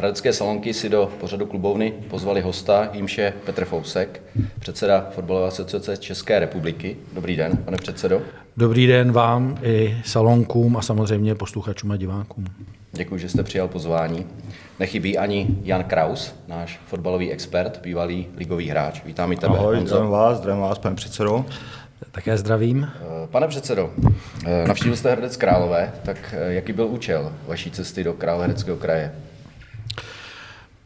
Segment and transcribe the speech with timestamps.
[0.00, 4.22] Hradecké salonky si do pořadu klubovny pozvali hosta, jímž je Petr Fousek,
[4.58, 6.96] předseda Fotbalové asociace České republiky.
[7.12, 8.22] Dobrý den, pane předsedo.
[8.56, 12.44] Dobrý den vám i salonkům a samozřejmě posluchačům a divákům.
[12.92, 14.26] Děkuji, že jste přijal pozvání.
[14.78, 19.04] Nechybí ani Jan Kraus, náš fotbalový expert, bývalý ligový hráč.
[19.04, 19.58] Vítám i tebe.
[19.58, 21.44] Ahoj, zdravím vás, zdravím vás, pane předsedo.
[22.10, 22.88] Také zdravím.
[23.30, 23.90] Pane předsedo,
[24.66, 29.12] navštívil jste Hradec Králové, tak jaký byl účel vaší cesty do Královéhradeckého kraje?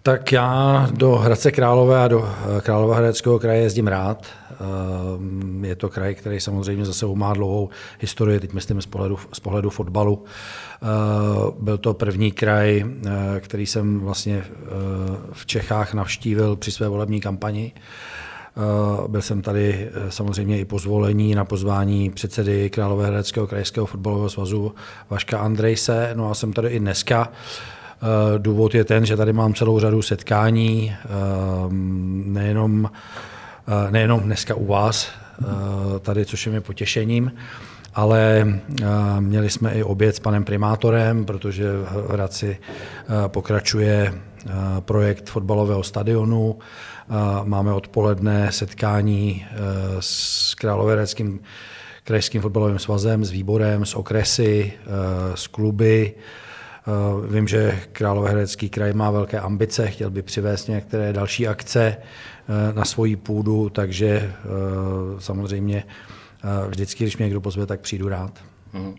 [0.06, 4.26] Tak já do Hradce Králové a do Královéhradeckého kraje jezdím rád.
[5.62, 7.68] Je to kraj, který samozřejmě za sebou má dlouhou
[8.00, 10.24] historii, teď myslím z pohledu, z pohledu fotbalu.
[11.58, 12.84] Byl to první kraj,
[13.40, 14.44] který jsem vlastně
[15.32, 17.72] v Čechách navštívil při své volební kampani.
[19.08, 24.74] Byl jsem tady samozřejmě i pozvolení na pozvání předsedy Královéhradeckého krajského fotbalového svazu
[25.10, 27.32] Vaška Andrejse, no a jsem tady i dneska.
[28.38, 30.94] Důvod je ten, že tady mám celou řadu setkání,
[32.24, 32.90] nejenom,
[33.90, 35.08] nejenom dneska u vás,
[36.00, 37.32] tady, což je mi potěšením,
[37.94, 38.46] ale
[39.20, 42.58] měli jsme i oběd s panem primátorem, protože v Hradci
[43.26, 44.14] pokračuje
[44.80, 46.58] projekt fotbalového stadionu.
[47.44, 49.46] Máme odpoledne setkání
[50.00, 51.40] s Královéhradeckým
[52.04, 54.72] krajským fotbalovým svazem, s výborem, s okresy,
[55.34, 56.14] s kluby,
[57.30, 61.96] Vím, že Královéhradecký kraj má velké ambice, chtěl by přivést některé další akce
[62.74, 64.32] na svoji půdu, takže
[65.18, 65.84] samozřejmě
[66.68, 68.38] vždycky, když mě někdo pozve, tak přijdu rád.
[68.72, 68.94] Hmm.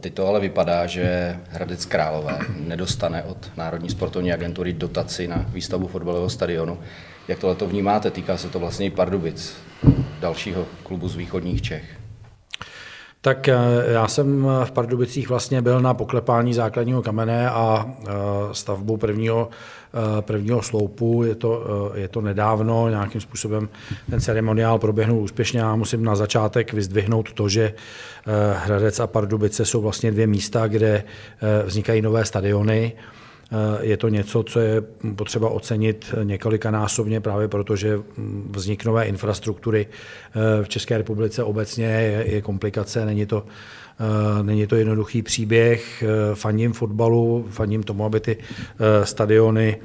[0.00, 5.86] Teď to ale vypadá, že Hradec Králové nedostane od Národní sportovní agentury dotaci na výstavbu
[5.86, 6.78] fotbalového stadionu.
[7.28, 8.10] Jak tohle to vnímáte?
[8.10, 9.56] Týká se to vlastně i Pardubic,
[10.20, 11.99] dalšího klubu z východních Čech.
[13.22, 13.48] Tak
[13.86, 17.86] já jsem v Pardubicích vlastně byl na poklepání základního kamene a
[18.52, 19.48] stavbu prvního,
[20.20, 21.24] prvního sloupu.
[21.24, 21.64] Je to,
[21.94, 23.68] je to nedávno, nějakým způsobem
[24.10, 25.60] ten ceremoniál proběhnul úspěšně.
[25.60, 27.74] Já musím na začátek vyzdvihnout to, že
[28.56, 31.04] Hradec a Pardubice jsou vlastně dvě místa, kde
[31.64, 32.92] vznikají nové stadiony.
[33.80, 34.82] Je to něco, co je
[35.16, 37.98] potřeba ocenit několikanásobně právě proto, že
[38.50, 39.86] vznik nové infrastruktury
[40.62, 41.86] v České republice obecně
[42.26, 43.46] je, komplikace, není to,
[44.42, 46.04] není to jednoduchý příběh.
[46.34, 48.36] Fandím fotbalu, fandím tomu, aby ty
[49.04, 49.76] stadiony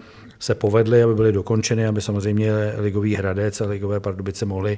[0.45, 4.77] se povedly, aby byly dokončeny, aby samozřejmě ligový Hradec a ligové Pardubice mohly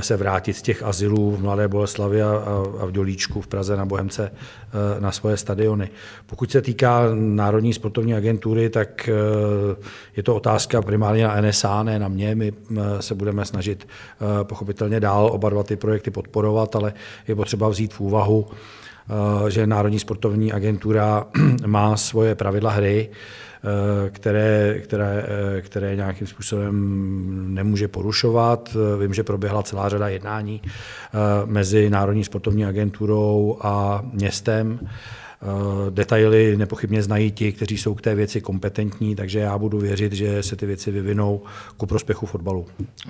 [0.00, 2.42] se vrátit z těch azylů v Mladé Boleslavi a,
[2.84, 4.32] v Dolíčku v Praze na Bohemce
[4.98, 5.88] na svoje stadiony.
[6.26, 9.10] Pokud se týká Národní sportovní agentury, tak
[10.16, 12.34] je to otázka primárně na NSA, ne na mě.
[12.34, 12.52] My
[13.00, 13.88] se budeme snažit
[14.42, 16.92] pochopitelně dál oba dva ty projekty podporovat, ale
[17.28, 18.46] je potřeba vzít v úvahu,
[19.48, 21.24] že Národní sportovní agentura
[21.66, 23.10] má svoje pravidla hry,
[24.10, 25.26] které, které,
[25.60, 28.76] které nějakým způsobem nemůže porušovat.
[29.00, 30.62] Vím, že proběhla celá řada jednání
[31.44, 34.80] mezi Národní sportovní agenturou a městem.
[35.90, 40.42] Detaily nepochybně znají ti, kteří jsou k té věci kompetentní, takže já budu věřit, že
[40.42, 41.42] se ty věci vyvinou
[41.76, 42.66] ku prospěchu fotbalu.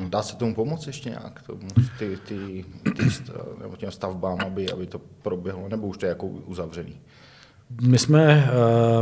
[0.08, 1.68] Dá se tomu pomoct ještě nějak, tomu,
[1.98, 2.64] ty, ty,
[2.96, 3.02] ty,
[3.62, 6.96] nebo těm stavbám, aby, aby to proběhlo, nebo už to je jako uzavřený?
[7.82, 8.50] My jsme,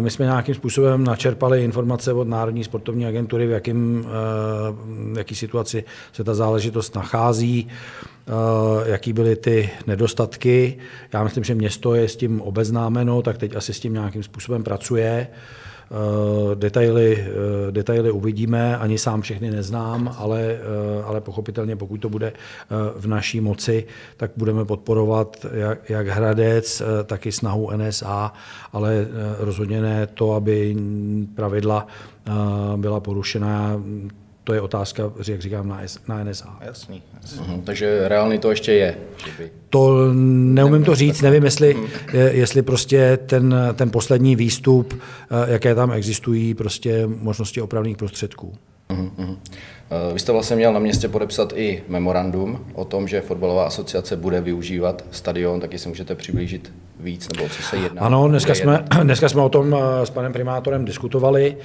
[0.01, 4.07] my jsme nějakým způsobem načerpali informace od Národní sportovní agentury, v, jakým,
[5.13, 7.69] v jaký situaci se ta záležitost nachází,
[8.85, 10.79] jaký byly ty nedostatky.
[11.13, 14.65] Já myslím, že město je s tím obeznámeno, tak teď asi s tím nějakým způsobem
[14.65, 15.29] pracuje.
[16.55, 17.27] Detaily,
[17.71, 20.59] detaily uvidíme, ani sám všechny neznám, ale,
[21.05, 22.33] ale pochopitelně, pokud to bude
[22.97, 23.85] v naší moci,
[24.17, 28.33] tak budeme podporovat jak, jak Hradec, tak i snahu NSA,
[28.73, 29.07] ale
[29.39, 30.77] rozhodně ne to, aby
[31.35, 31.87] pravidla
[32.77, 33.83] byla porušena
[34.49, 36.59] to je otázka, jak říkám, na, na NSA.
[36.61, 37.03] Jasný.
[37.23, 37.39] jasný.
[37.39, 38.97] Uhum, takže reálně to ještě je?
[39.39, 39.51] By...
[39.71, 41.77] To neumím to říct, nevím, jestli,
[42.31, 45.01] jestli prostě ten, ten poslední výstup,
[45.47, 48.55] jaké tam existují, prostě možnosti opravných prostředků.
[48.91, 49.39] Uhum.
[50.13, 54.41] Vy jste vlastně měl na městě podepsat i memorandum o tom, že fotbalová asociace bude
[54.41, 58.03] využívat stadion, tak jestli můžete přiblížit víc, nebo co se jedná?
[58.03, 61.57] Ano, dneska jsme, dneska jsme o tom s panem primátorem diskutovali.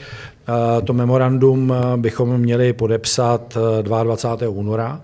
[0.83, 4.50] To memorandum bychom měli podepsat 22.
[4.50, 5.01] února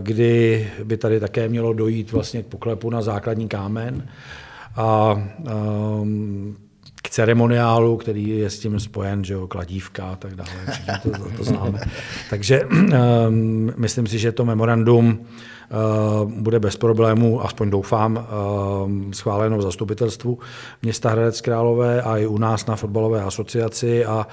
[0.00, 4.08] kdy by tady také mělo dojít vlastně k poklepu na základní kámen.
[4.76, 5.22] a
[6.00, 6.56] um,
[7.02, 10.50] k ceremoniálu, který je s tím spojen, že jo, kladívka a tak dále,
[11.02, 11.80] to, to, to známe.
[12.30, 19.58] Takže um, myslím si, že to memorandum uh, bude bez problémů, aspoň doufám, uh, schváleno
[19.58, 20.38] v zastupitelstvu
[20.82, 24.26] města Hradec Králové a i u nás na fotbalové asociaci a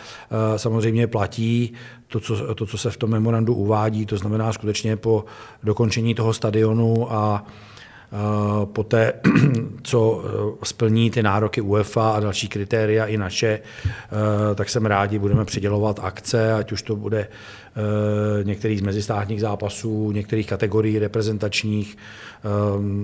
[0.58, 1.74] samozřejmě platí
[2.08, 5.26] to co, to, co se v tom memorandu uvádí, to znamená skutečně po
[5.64, 7.46] dokončení toho stadionu a
[8.12, 9.14] Eh, poté,
[9.84, 15.20] co eh, splní ty nároky UEFA a další kritéria i naše, eh, tak jsem rádi,
[15.20, 17.28] budeme přidělovat akce, ať už to bude
[18.44, 21.98] některých z mezistátních zápasů, některých kategorií reprezentačních,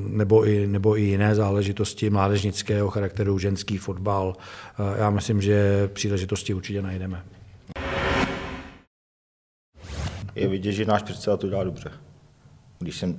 [0.08, 4.36] nebo i, nebo i jiné záležitosti mládežnického charakteru, ženský fotbal.
[4.98, 7.24] Já myslím, že příležitosti určitě najdeme.
[10.36, 11.92] Je vidět, že náš předseda to dělá dobře.
[12.80, 13.18] Když jsem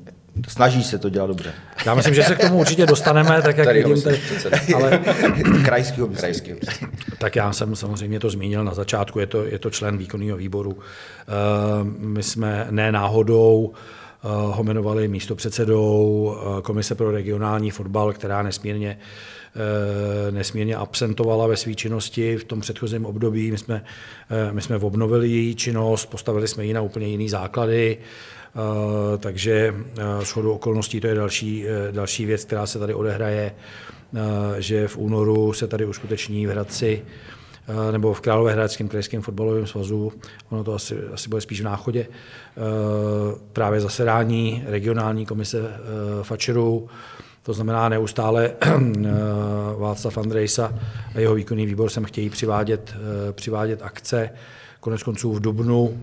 [0.49, 1.53] snaží se to dělat dobře.
[1.87, 4.21] Já myslím, že se k tomu určitě dostaneme, tak jak tady vidím tady,
[4.75, 5.00] ale
[5.65, 6.59] krajskýho, krajskýho.
[7.19, 10.79] Tak já jsem samozřejmě to zmínil na začátku, je to, je to člen výkonného výboru.
[10.79, 11.25] Eh,
[11.99, 18.99] my jsme ne náhodou eh, ho jmenovali místopředsedou eh, Komise pro regionální fotbal, která nesmírně
[20.31, 23.50] nesmírně absentovala ve své činnosti v tom předchozím období.
[23.50, 23.85] My jsme,
[24.53, 27.99] my jsme obnovili její činnost, postavili jsme ji na úplně jiný základy.
[28.56, 33.55] Eh, takže eh, shodou okolností to je další, eh, další věc, která se tady odehraje,
[34.58, 37.05] že v únoru se tady uskuteční v Hradci
[37.91, 40.12] nebo v Královéhradeckém krajském fotbalovém svazu,
[40.50, 42.06] ono to asi, asi bude spíš v náchodě,
[43.53, 45.70] právě zasedání regionální komise
[46.23, 46.88] Fačerů,
[47.43, 48.52] to znamená neustále
[49.79, 50.75] Václav Andrejsa
[51.14, 52.94] a jeho výkonný výbor sem chtějí přivádět,
[53.32, 54.31] přivádět akce.
[54.81, 55.99] Konec konců v Dubnu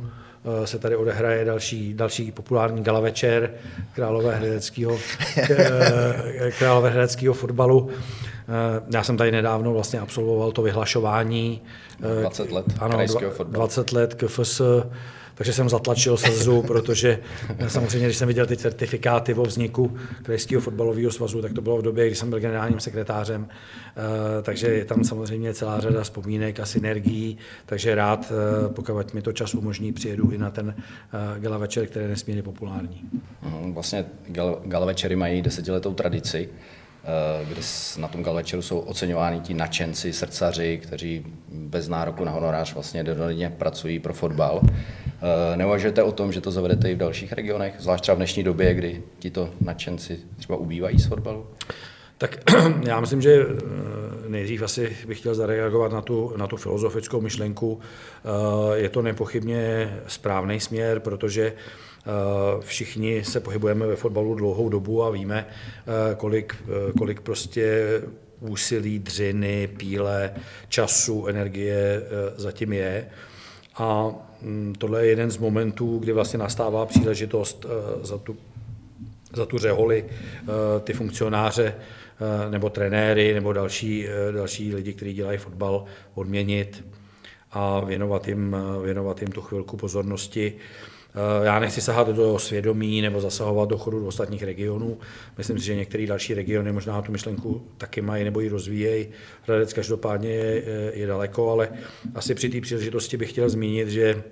[0.66, 3.51] se tady odehraje další, další populární gala večer
[3.94, 4.98] Králové hradeckého,
[5.38, 7.90] eh, Králové hradeckého fotbalu.
[7.90, 11.62] Eh, já jsem tady nedávno vlastně absolvoval to vyhlašování.
[12.22, 13.00] 20 let ano,
[13.44, 14.62] 20 let KFS
[15.35, 17.19] takže jsem zatlačil slzu, protože
[17.68, 21.81] samozřejmě, když jsem viděl ty certifikáty o vzniku Krajského fotbalového svazu, tak to bylo v
[21.81, 26.65] době, kdy jsem byl generálním sekretářem, eh, takže je tam samozřejmě celá řada vzpomínek a
[26.65, 31.57] synergií, takže rád, eh, pokud mi to čas umožní, přijedu i na ten eh, gala
[31.57, 33.01] večer, který je nesmírně populární.
[33.41, 34.06] Mhm, vlastně
[34.65, 36.50] gala večery mají desetiletou tradici,
[37.47, 37.61] kde
[37.97, 43.50] na tom galvečeru jsou oceňováni ti nadšenci, srdcaři, kteří bez nároku na honorář vlastně denodenně
[43.50, 44.61] pracují pro fotbal.
[45.23, 48.44] Eh, neuvažujete o tom, že to zavedete i v dalších regionech, zvlášť třeba v dnešní
[48.44, 51.47] době, kdy tito nadšenci třeba ubývají z fotbalu?
[52.17, 52.38] Tak
[52.88, 57.79] já myslím, že eh, nejdřív asi bych chtěl zareagovat na tu, na tu filozofickou myšlenku.
[57.79, 61.53] Eh, je to nepochybně správný směr, protože
[62.59, 65.47] všichni se pohybujeme ve fotbalu dlouhou dobu a víme,
[66.17, 66.55] kolik,
[66.97, 68.01] kolik prostě
[68.39, 70.31] úsilí, dřiny, píle,
[70.69, 72.01] času, energie
[72.38, 73.07] zatím je.
[73.75, 74.09] A
[74.41, 78.38] mm, tohle je jeden z momentů, kdy vlastně nastává příležitost eh, za tu,
[79.33, 80.45] za tu řeholi eh,
[80.79, 86.83] ty funkcionáře eh, nebo trenéry nebo další, další lidi, kteří dělají fotbal, odměnit
[87.51, 90.53] a věnovat jim, věnovat jim tu chvilku pozornosti.
[91.15, 94.98] Eh, já nechci sahat do svědomí nebo zasahovat do chodu do ostatních regionů.
[95.38, 99.07] Myslím si, že některé další regiony možná tu myšlenku taky mají nebo ji rozvíjejí.
[99.44, 101.69] Hradec každopádně je, je daleko, ale
[102.16, 104.23] asi při té příležitosti bych chtěl zmínit, že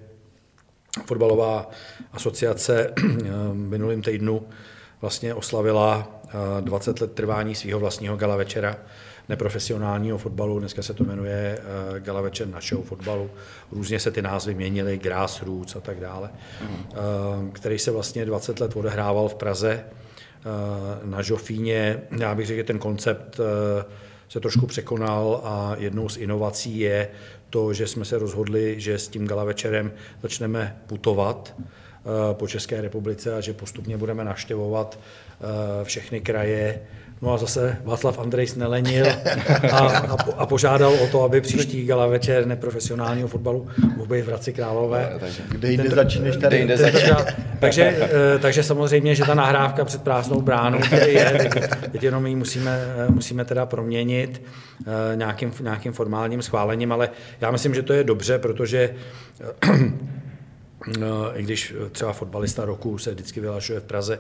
[1.05, 1.69] fotbalová
[2.13, 3.13] asociace eh,
[3.53, 4.47] minulým týdnu
[5.01, 6.21] vlastně oslavila
[6.61, 8.77] 20 eh, let trvání svého vlastního gala večera
[9.29, 13.29] neprofesionálního fotbalu, dneska se to jmenuje uh, Gala večer našeho fotbalu,
[13.71, 16.29] různě se ty názvy měnily, Grassroots a tak dále,
[16.61, 22.01] uh, který se vlastně 20 let odehrával v Praze uh, na Žofíně.
[22.19, 23.39] Já bych řekl, že ten koncept
[24.29, 27.07] se trošku překonal a jednou z inovací je
[27.49, 31.55] to, že jsme se rozhodli, že s tím gala večerem začneme putovat
[32.33, 34.99] po České republice a že postupně budeme naštěvovat
[35.83, 36.81] všechny kraje
[37.21, 39.05] No a zase Václav Andrejs nelenil
[39.71, 44.27] a, a, a požádal o to, aby příští gala večer neprofesionálního fotbalu mohl být v
[44.27, 45.19] Hradci Králové.
[45.49, 46.57] Kde jinde začneš tady?
[46.57, 47.11] Jinde začneš.
[47.59, 51.49] takže, eh, takže samozřejmě, že ta nahrávka před prázdnou bránou tady je,
[51.91, 54.41] teď jenom ji musíme, eh, musíme teda proměnit
[54.87, 57.09] eh, nějakým, nějakým formálním schválením, ale
[57.41, 58.95] já myslím, že to je dobře, protože
[59.41, 60.20] No,
[61.33, 64.19] I když třeba fotbalista roku se vždycky vyhlašuje v Praze,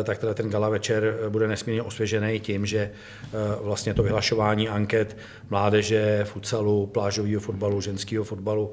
[0.00, 3.28] eh, tak teda ten gala večer bude nesmírně osvěžený tím, že eh,
[3.62, 5.16] vlastně to vyhlašování anket
[5.50, 8.72] mládeže, futsalu, plážového fotbalu, ženského fotbalu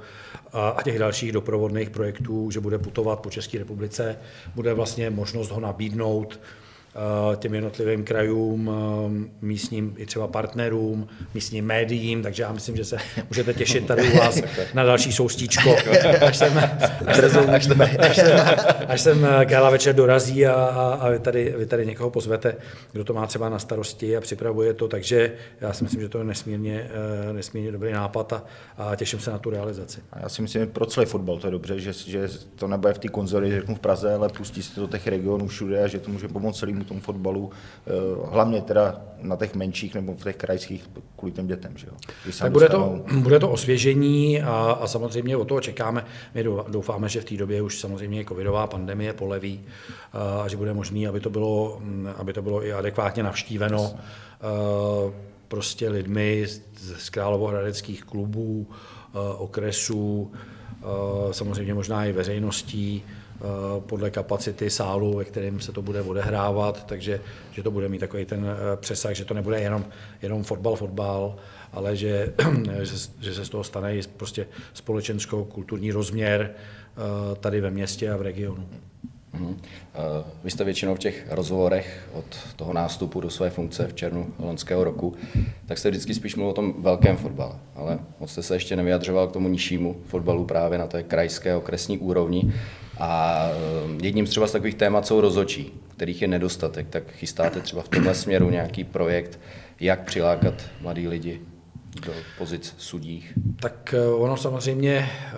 [0.53, 4.19] a těch dalších doprovodných projektů, že bude putovat po České republice,
[4.55, 6.39] bude vlastně možnost ho nabídnout
[7.35, 8.71] těm jednotlivým krajům,
[9.41, 12.97] místním i třeba partnerům, místním médiím, takže já myslím, že se
[13.29, 14.41] můžete těšit tady u vás
[14.73, 15.75] na další soustíčko,
[16.27, 16.57] až sem,
[17.07, 18.39] až sem, až sem, až sem,
[18.87, 22.55] až sem gala večer dorazí a, a, a vy, tady, vy tady někoho pozvete,
[22.91, 26.17] kdo to má třeba na starosti a připravuje to, takže já si myslím, že to
[26.17, 26.89] je nesmírně,
[27.31, 28.43] nesmírně dobrý nápad a,
[28.77, 30.01] a těším se na tu realizaci.
[30.11, 32.93] A já si myslím, že pro celý fotbal to je dobře, že, že to nebude
[32.93, 35.87] v té konzoli, řeknu v Praze, ale pustí se to do těch regionů všude a
[35.87, 37.51] že to může pomoct celému tomu fotbalu,
[37.87, 37.91] eh,
[38.31, 41.77] hlavně teda na těch menších nebo v těch krajských kvůli těm dětem.
[41.77, 41.93] Že jo?
[42.39, 46.05] Tak bude to, bude to osvěžení a, a samozřejmě o toho čekáme.
[46.33, 49.61] My doufáme, že v té době už samozřejmě covidová pandemie poleví
[50.43, 55.13] a že bude možné, aby to bylo, mm, aby to bylo i adekvátně navštíveno eh,
[55.47, 56.45] prostě lidmi
[56.97, 60.31] z královohradeckých klubů, eh, okresů,
[61.31, 63.26] samozřejmě možná i veřejností, Eh,
[63.79, 68.25] podle kapacity sálu, ve kterém se to bude odehrávat, takže že to bude mít takový
[68.25, 69.85] ten eh, přesah, že to nebude jenom,
[70.21, 71.35] jenom fotbal, fotbal,
[71.73, 72.33] ale že,
[73.21, 78.21] že, se z toho stane i prostě společensko-kulturní rozměr eh, tady ve městě a v
[78.21, 78.67] regionu.
[79.33, 79.57] Mhm.
[80.43, 82.25] Vy jste většinou v těch rozhovorech od
[82.55, 85.15] toho nástupu do své funkce v červnu loňského roku,
[85.65, 89.27] tak jste vždycky spíš mluvil o tom velkém fotbale, ale moc jste se ještě nevyjadřoval
[89.27, 92.53] k tomu nižšímu fotbalu právě na té krajské okresní úrovni.
[92.99, 96.87] A eh, jedním z třeba z takových témat jsou rozočí, kterých je nedostatek.
[96.89, 99.39] Tak chystáte třeba v tomhle směru nějaký projekt,
[99.79, 101.41] jak přilákat mladí lidi
[102.05, 103.33] do pozic sudích?
[103.59, 105.37] Tak eh, ono samozřejmě, eh,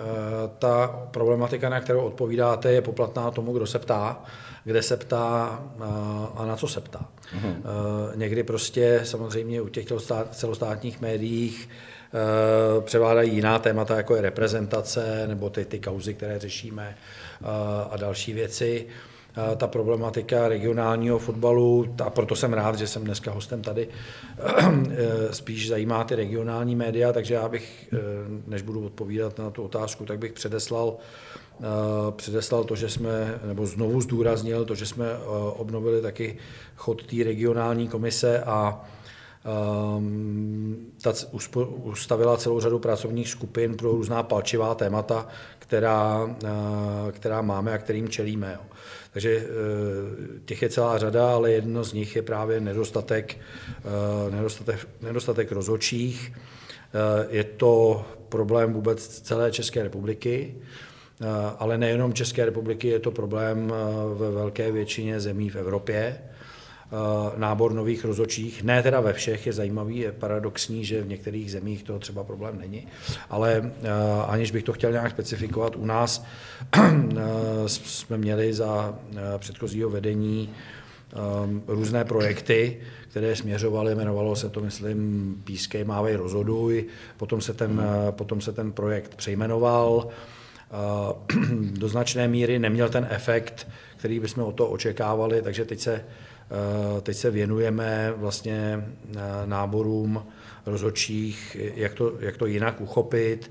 [0.58, 4.24] ta problematika, na kterou odpovídáte, je poplatná tomu, kdo se ptá,
[4.64, 5.62] kde se ptá
[6.34, 7.08] a na co se ptá.
[7.36, 7.62] Uhum.
[8.14, 9.86] Někdy prostě samozřejmě u těch
[10.30, 11.68] celostátních médiích
[12.80, 16.96] převládají jiná témata, jako je reprezentace nebo ty, ty kauzy, které řešíme
[17.90, 18.86] a další věci.
[19.56, 23.88] Ta problematika regionálního fotbalu, a proto jsem rád, že jsem dneska hostem tady,
[25.30, 27.94] spíš zajímá ty regionální média, takže já bych,
[28.46, 30.96] než budu odpovídat na tu otázku, tak bych předeslal,
[32.10, 35.06] předeslal to, že jsme, nebo znovu zdůraznil to, že jsme
[35.56, 36.36] obnovili taky
[36.76, 38.84] chod té regionální komise a
[41.02, 41.12] ta
[41.82, 45.28] ustavila celou řadu pracovních skupin pro různá palčivá témata,
[45.58, 46.30] která, uh,
[47.10, 48.58] která máme a kterým čelíme.
[49.12, 49.44] Takže uh,
[50.44, 53.36] těch je celá řada, ale jedno z nich je právě nedostatek,
[54.28, 56.32] uh, nedostatek, nedostatek rozhodčích.
[57.28, 60.54] Je to problém vůbec celé České republiky,
[61.58, 63.72] ale nejenom České republiky, je to problém
[64.14, 66.18] ve velké většině zemí v Evropě.
[66.92, 68.62] Eh, nábor nových rozočích.
[68.62, 72.58] Ne teda ve všech, je zajímavý, je paradoxní, že v některých zemích to třeba problém
[72.58, 72.86] není,
[73.30, 73.88] ale eh,
[74.26, 76.24] aniž bych to chtěl nějak specifikovat, u nás
[76.76, 76.82] eh,
[77.66, 78.98] jsme měli za
[79.38, 80.50] předchozího vedení
[81.66, 88.40] různé projekty, které směřovaly, jmenovalo se to, myslím, Pískej mávej rozhoduj, potom se ten, potom
[88.40, 90.08] se ten projekt přejmenoval,
[91.72, 96.04] do značné míry neměl ten efekt, který bychom o to očekávali, takže teď se
[97.02, 100.26] teď se věnujeme vlastně eh, náborům
[100.66, 103.50] rozhodčích, jak to, jak to jinak uchopit.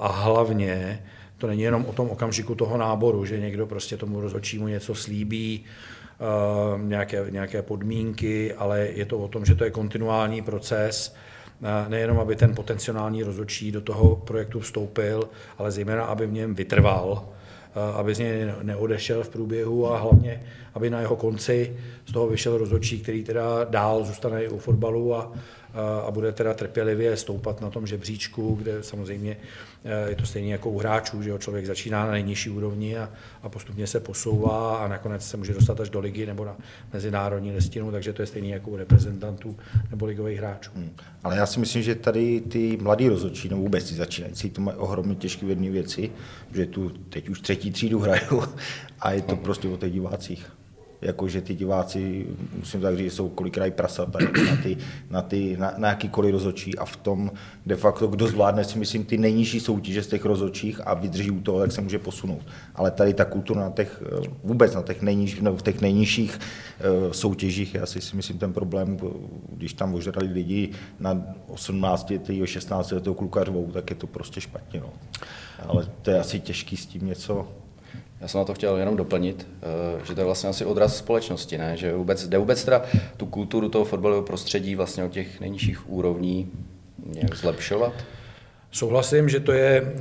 [0.00, 1.02] A hlavně
[1.38, 5.64] to není jenom o tom okamžiku toho náboru, že někdo prostě tomu rozhodčímu něco slíbí,
[5.64, 11.14] eh, nějaké, nějaké podmínky, ale je to o tom, že to je kontinuální proces,
[11.88, 17.28] nejenom aby ten potenciální rozhodčí do toho projektu vstoupil, ale zejména, aby v něm vytrval,
[17.96, 20.42] aby z něj neodešel v průběhu a hlavně,
[20.74, 25.32] aby na jeho konci z toho vyšel rozhodčí, který teda dál zůstane u fotbalu a,
[26.06, 29.36] a bude teda trpělivě stoupat na tom žebříčku, kde samozřejmě
[29.84, 33.10] e, je to stejně jako u hráčů, že jo, člověk začíná na nejnižší úrovni a,
[33.42, 36.56] a postupně se posouvá a nakonec se může dostat až do ligy nebo na
[36.92, 39.56] mezinárodní listinu, takže to je stejně jako u reprezentantů
[39.90, 40.70] nebo ligových hráčů.
[40.74, 40.90] Hmm.
[41.24, 44.76] Ale já si myslím, že tady ty mladí rozhodčí, nebo vůbec ty začínající, to mají
[44.78, 46.10] ohromně těžké v jedné věci,
[46.54, 48.42] že tu teď už třetí třídu hrajou
[49.00, 49.44] a je to hmm.
[49.44, 50.59] prostě o těch divácích
[51.02, 52.26] jakože ty diváci,
[52.58, 54.76] musím tak říct, jsou kolikrát prasata na, ty,
[55.10, 57.30] na, ty, na, na jakýkoliv rozočí a v tom
[57.66, 61.40] de facto, kdo zvládne si myslím ty nejnižší soutěže z těch rozočích a vydrží u
[61.40, 62.42] toho, tak se může posunout.
[62.74, 64.02] Ale tady ta kultura na těch,
[64.44, 66.38] vůbec na těch, nejniž, no, v těch nejnižších
[67.06, 68.98] uh, soutěžích já si myslím ten problém,
[69.52, 72.12] když tam ožrali lidi na 18,
[72.44, 74.80] 16 letého kluka řvou, tak je to prostě špatně.
[74.80, 74.92] No.
[75.68, 77.48] Ale to je asi těžký s tím něco
[78.20, 81.58] já jsem na to chtěl jenom doplnit, eh, že to je vlastně asi odraz společnosti,
[81.58, 81.76] ne?
[81.76, 82.82] že vůbec, jde vůbec teda
[83.16, 86.50] tu kulturu toho fotbalového prostředí vlastně od těch nejnižších úrovní
[87.06, 87.92] nějak zlepšovat?
[88.72, 89.94] Souhlasím, že to, je,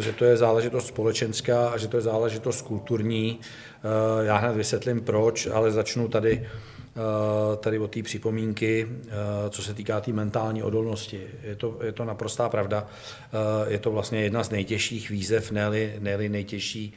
[0.00, 3.40] že to je záležitost společenská a že to je záležitost kulturní.
[4.22, 6.77] Já hned vysvětlím proč, ale začnu tady Eh,
[7.60, 11.26] tady o té připomínky, eh, co se týká té tý mentální odolnosti.
[11.42, 12.86] Je to, je to naprostá pravda.
[12.86, 16.92] Eh, je to vlastně jedna z nejtěžších výzev, ne ne nejtěžší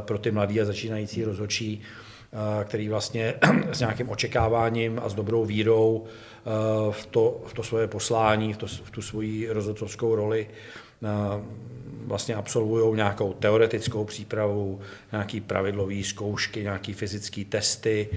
[0.00, 1.82] pro ty mladé a začínající rozhodčí,
[2.64, 3.34] který vlastně
[3.72, 6.04] s nějakým očekáváním a s dobrou vírou
[6.90, 10.48] v to, v to svoje poslání, v, to, v tu svoji rozhodcovskou roli
[12.06, 14.80] vlastně absolvují nějakou teoretickou přípravu,
[15.12, 18.08] nějaký pravidlový zkoušky, nějaký fyzické testy,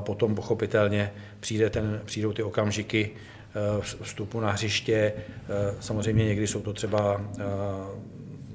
[0.00, 3.10] potom pochopitelně přijde ten, přijdou ty okamžiky
[4.02, 5.12] vstupu na hřiště,
[5.80, 7.20] samozřejmě někdy jsou to třeba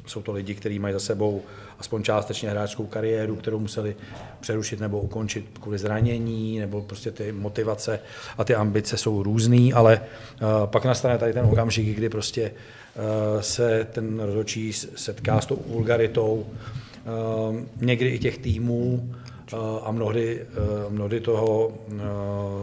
[0.10, 1.42] jsou to lidi, kteří mají za sebou
[1.80, 3.96] aspoň částečně hráčskou kariéru, kterou museli
[4.40, 8.00] přerušit nebo ukončit kvůli zranění, nebo prostě ty motivace
[8.38, 10.02] a ty ambice jsou různý, ale
[10.66, 12.52] pak nastane tady ten okamžik, kdy prostě
[13.00, 19.10] Eh, se ten rozhodčí setká s tou vulgaritou eh, někdy i těch týmů
[19.54, 20.46] eh, a mnohdy,
[20.90, 21.72] mnohdy, toho,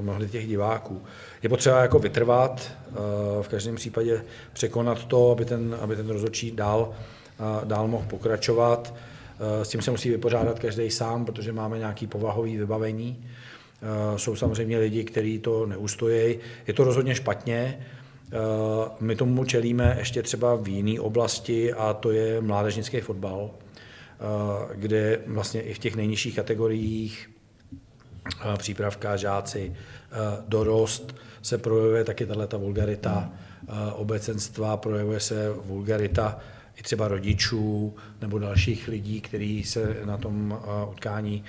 [0.00, 1.02] mnohdy těch diváků.
[1.42, 2.72] Je potřeba jako vytrvat,
[3.42, 6.94] v každém případě překonat to, aby ten, aby ten rozhodčí dál,
[7.64, 8.94] dál mohl pokračovat.
[9.62, 13.24] S tím se musí vypořádat každý sám, protože máme nějaký povahový vybavení.
[14.16, 16.38] Jsou samozřejmě lidi, kteří to neustojí.
[16.66, 17.78] Je to rozhodně špatně,
[18.32, 24.74] Eh, my tomu čelíme ještě třeba v jiné oblasti a to je mládežnický fotbal, eh,
[24.74, 27.30] kde vlastně i v těch nejnižších kategoriích
[28.40, 29.74] eh, přípravka, žáci,
[30.48, 33.32] dorost se projevuje taky tato vulgarita
[33.94, 36.38] obecenstva, projevuje se vulgarita
[36.76, 40.58] i třeba rodičů nebo dalších lidí, kteří se na tom
[40.90, 41.44] utkání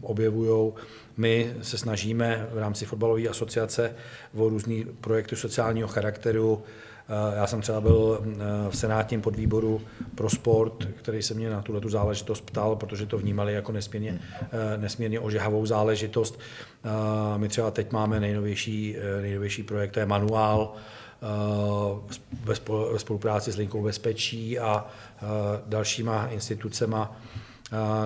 [0.00, 0.72] objevují.
[1.16, 3.94] My se snažíme v rámci fotbalové asociace
[4.34, 6.62] o různý projekty sociálního charakteru.
[7.08, 8.36] Eh, já jsem třeba byl eh,
[8.70, 9.80] v senátním podvýboru
[10.14, 14.20] pro sport, který se mě na tuhle tu záležitost ptal, protože to vnímali jako nesmírně,
[14.42, 16.38] eh, nesmírně ožehavou záležitost.
[17.36, 20.72] My třeba teď máme nejnovější, nejnovější projekt, to je manuál,
[22.44, 24.86] ve spolupráci s Linkou bezpečí a
[25.66, 27.16] dalšíma institucema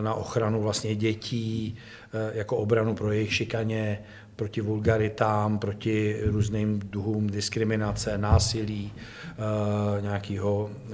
[0.01, 1.79] na ochranu vlastně dětí,
[2.13, 4.03] Eh, jako obranu pro jejich šikaně,
[4.37, 10.91] proti vulgaritám, proti různým duhům diskriminace, násilí, eh, nějakého eh,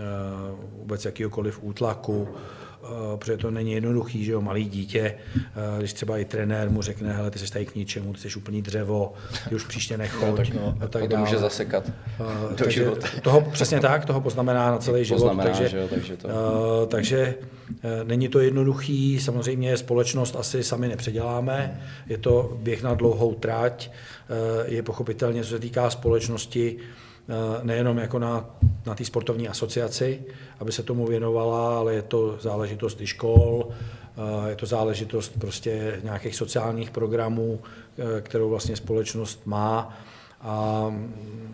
[0.78, 2.28] vůbec jakýhokoliv útlaku,
[3.16, 5.14] protože to není jednoduchý, že jo, malý dítě,
[5.78, 8.62] když třeba i trenér mu řekne, hele, ty jsi tady k ničemu, ty jsi úplný
[8.62, 9.12] dřevo,
[9.48, 10.28] ty už příště nechoď.
[10.28, 11.92] No, tak, no, a tak to může zasekat
[12.50, 13.08] do takže života.
[13.22, 15.18] Toho, přesně tak, toho poznamená na celý život.
[15.18, 16.28] Poznamená, takže, že jo, takže, to...
[16.90, 17.34] takže
[17.70, 23.90] Eh, není to jednoduchý, samozřejmě společnost asi sami nepředěláme, je to běh na dlouhou trať,
[23.90, 27.05] eh, je pochopitelně, co se týká společnosti, eh,
[27.62, 28.44] nejenom jako na,
[28.86, 30.24] na té sportovní asociaci,
[30.60, 33.68] aby se tomu věnovala, ale je to záležitost i škol,
[34.48, 37.60] je to záležitost prostě nějakých sociálních programů,
[38.20, 39.98] kterou vlastně společnost má.
[40.40, 40.86] A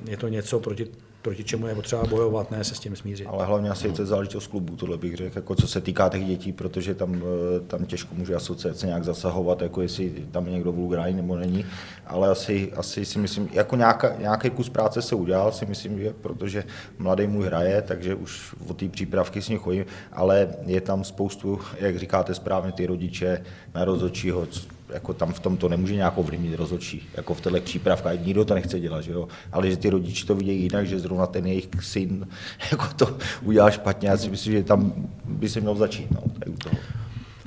[0.04, 0.87] je to něco, proti
[1.22, 3.26] proti čemu je potřeba bojovat, ne se s tím smířit.
[3.26, 6.24] Ale hlavně asi je to záležitost klubu, tohle bych řekl, jako co se týká těch
[6.24, 10.72] dětí, protože tam, eh, tam těžko může asociace nějak zasahovat, jako jestli tam je někdo
[10.72, 11.66] vulgární nebo není,
[12.06, 16.14] ale asi, asi si myslím, jako nějaká, nějaký kus práce se udělal, si myslím, že
[16.22, 16.64] protože
[16.98, 21.61] mladý můj hraje, takže už o té přípravky s ním chodím, ale je tam spoustu,
[21.78, 24.46] jak říkáte správně, ty rodiče na rozhodčího,
[24.94, 28.55] jako tam v tom to nemůže nějak ovlivnit rozhodčí, jako v těchto přípravkách, nikdo to
[28.55, 29.28] nechce dělat, že jo?
[29.52, 32.28] ale že ty rodiče to vidějí jinak, že zrovna ten jejich syn
[32.70, 36.11] jako to udělal špatně, já si myslím, že tam by se měl začít.
[36.11, 36.76] No, u toho.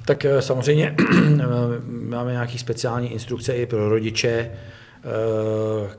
[0.05, 0.95] Tak eh, samozřejmě
[1.88, 4.51] máme nějaké speciální instrukce i pro rodiče, eh,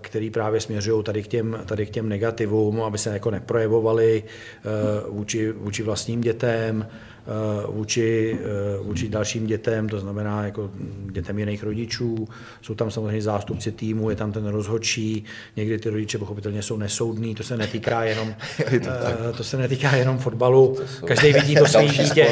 [0.01, 5.11] který právě směřují tady k těm, tady k těm negativům, aby se jako neprojevovali eh,
[5.11, 7.16] vůči, vůči vlastním dětem, Eh,
[7.69, 10.71] vůči, eh, vůči dalším dětem, to znamená jako
[11.13, 12.29] dětem jiných rodičů.
[12.63, 15.25] Jsou tam samozřejmě zástupci týmu, je tam ten rozhodčí,
[15.57, 18.91] někdy ty rodiče pochopitelně jsou nesoudní, to se netýká jenom, to,
[19.31, 22.27] eh, to se netýká jenom fotbalu, každý vidí to své dítě.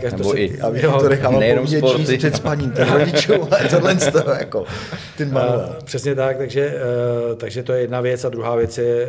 [0.00, 2.18] Každý to se, i, jo, to nechám nejenom sporty.
[2.18, 4.64] před spaním ten rodičů, ale tohle z toho, jako,
[5.16, 5.76] ten manuál.
[5.84, 6.74] Přesně tak, takže,
[7.36, 9.08] takže to je jedna věc a druhá věc je,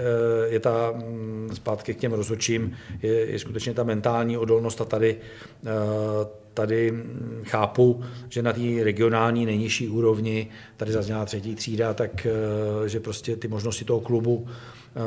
[0.49, 5.08] je ta mm, zpátky k těm rozhodčím, je, je skutečně ta mentální odolnost a tady
[5.13, 5.21] tady,
[5.65, 6.93] eh, tady
[7.43, 13.35] chápu, že na té regionální nejnižší úrovni, tady zazněla třetí třída, tak eh, že prostě
[13.35, 15.01] ty možnosti toho klubu eh,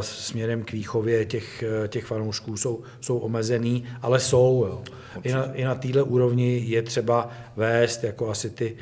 [0.00, 4.64] směrem k výchově těch, těch fanoušků jsou, jsou omezený, ale jsou.
[4.68, 4.82] Jo.
[5.22, 8.76] I na, i na téhle úrovni je třeba vést jako asi ty,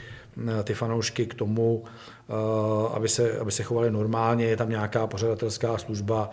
[0.65, 1.85] ty fanoušky k tomu,
[2.95, 6.31] aby se, aby se chovali normálně, je tam nějaká pořadatelská služba,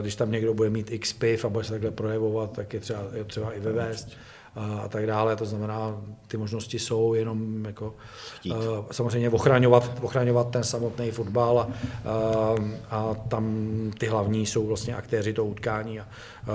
[0.00, 3.00] když tam někdo bude mít x piv a bude se takhle projevovat, tak je třeba,
[3.12, 4.08] je třeba i vyvést
[4.56, 5.36] a tak dále.
[5.36, 7.94] To znamená, ty možnosti jsou jenom jako,
[8.50, 8.56] uh,
[8.90, 11.68] samozřejmě ochraňovat, ochraňovat ten samotný fotbal a,
[12.90, 13.66] a tam
[13.98, 16.08] ty hlavní jsou vlastně aktéři toho utkání a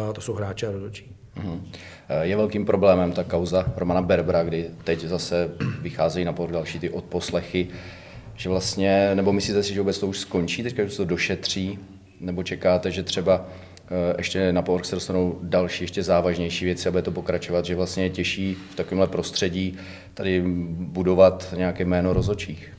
[0.07, 1.15] uh, to jsou hráči a rozhodčí.
[1.35, 1.67] Mhm.
[2.21, 5.49] Je velkým problémem ta kauza Romana Berbra, kdy teď zase
[5.81, 7.67] vycházejí na povrch další ty odposlechy,
[8.37, 11.79] že vlastně, nebo myslíte si, že vůbec to už skončí, teďka, že se to došetří,
[12.19, 13.47] nebo čekáte, že třeba
[13.91, 17.75] Eh, ještě na povrch se dostanou další, ještě závažnější věci a bude to pokračovat, že
[17.75, 19.77] vlastně je těžší v takovémhle prostředí
[20.13, 20.43] tady
[20.77, 22.76] budovat nějaké jméno rozočích.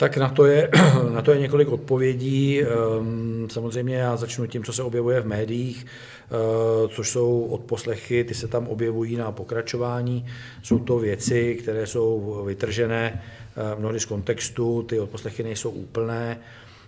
[0.00, 0.70] Tak na to, je,
[1.12, 2.62] na to je několik odpovědí.
[2.62, 8.34] Ehm, samozřejmě já začnu tím, co se objevuje v médiích, eh, což jsou odposlechy, ty
[8.34, 10.26] se tam objevují na pokračování.
[10.62, 13.22] Jsou to věci, které jsou vytržené
[13.56, 16.40] eh, mnohdy z kontextu, ty odposlechy nejsou úplné.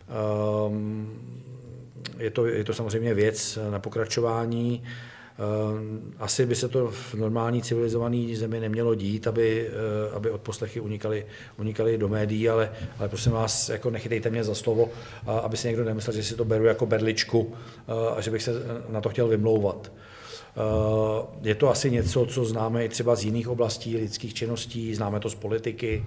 [0.08, 1.10] Ehm,
[2.18, 4.82] je to, je to samozřejmě věc na pokračování.
[5.32, 10.80] Eh, asi by se to v normální civilizované zemi nemělo dít, aby, eh, aby odposlechy
[10.80, 11.26] unikaly,
[11.58, 14.90] unikaly do médií, ale, ale prosím vás, jako nechytejte mě za slovo,
[15.42, 17.54] aby si někdo nemyslel, že si to beru jako berličku
[17.88, 18.52] eh, a že bych se
[18.88, 19.92] na to chtěl vymlouvat.
[21.42, 25.30] Je to asi něco, co známe i třeba z jiných oblastí lidských činností, známe to
[25.30, 26.04] z politiky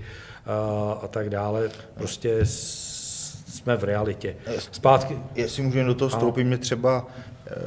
[1.01, 1.69] a tak dále.
[1.97, 4.35] Prostě jsme v realitě.
[4.71, 5.17] Zpátky.
[5.35, 7.07] Jestli můžu do toho vstoupit, mě třeba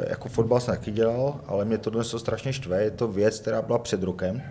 [0.08, 2.82] jako fotbal jsem taky dělal, ale mě to dnes to strašně štve.
[2.82, 4.42] Je to věc, která byla před rokem.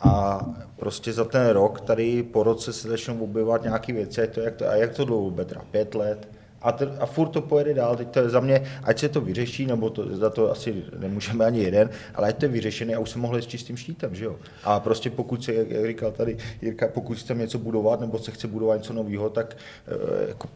[0.00, 4.40] A prostě za ten rok tady po roce se začnou objevovat nějaké věci, a, to,
[4.40, 6.28] jak to, a jak to dlouho bude, pět let,
[6.62, 7.96] a, t- a furt to pojede dál.
[7.96, 11.44] Teď to je za mě, ať se to vyřeší, nebo to, za to asi nemůžeme
[11.44, 14.24] ani jeden, ale ať to je vyřešené a už se mohli s čistým štítem, že
[14.24, 14.36] jo.
[14.64, 18.30] A prostě pokud se, jak, jak říkal tady Jirka, pokud chce něco budovat, nebo se
[18.30, 19.56] chce budovat něco nového, tak
[19.88, 20.48] e, jako,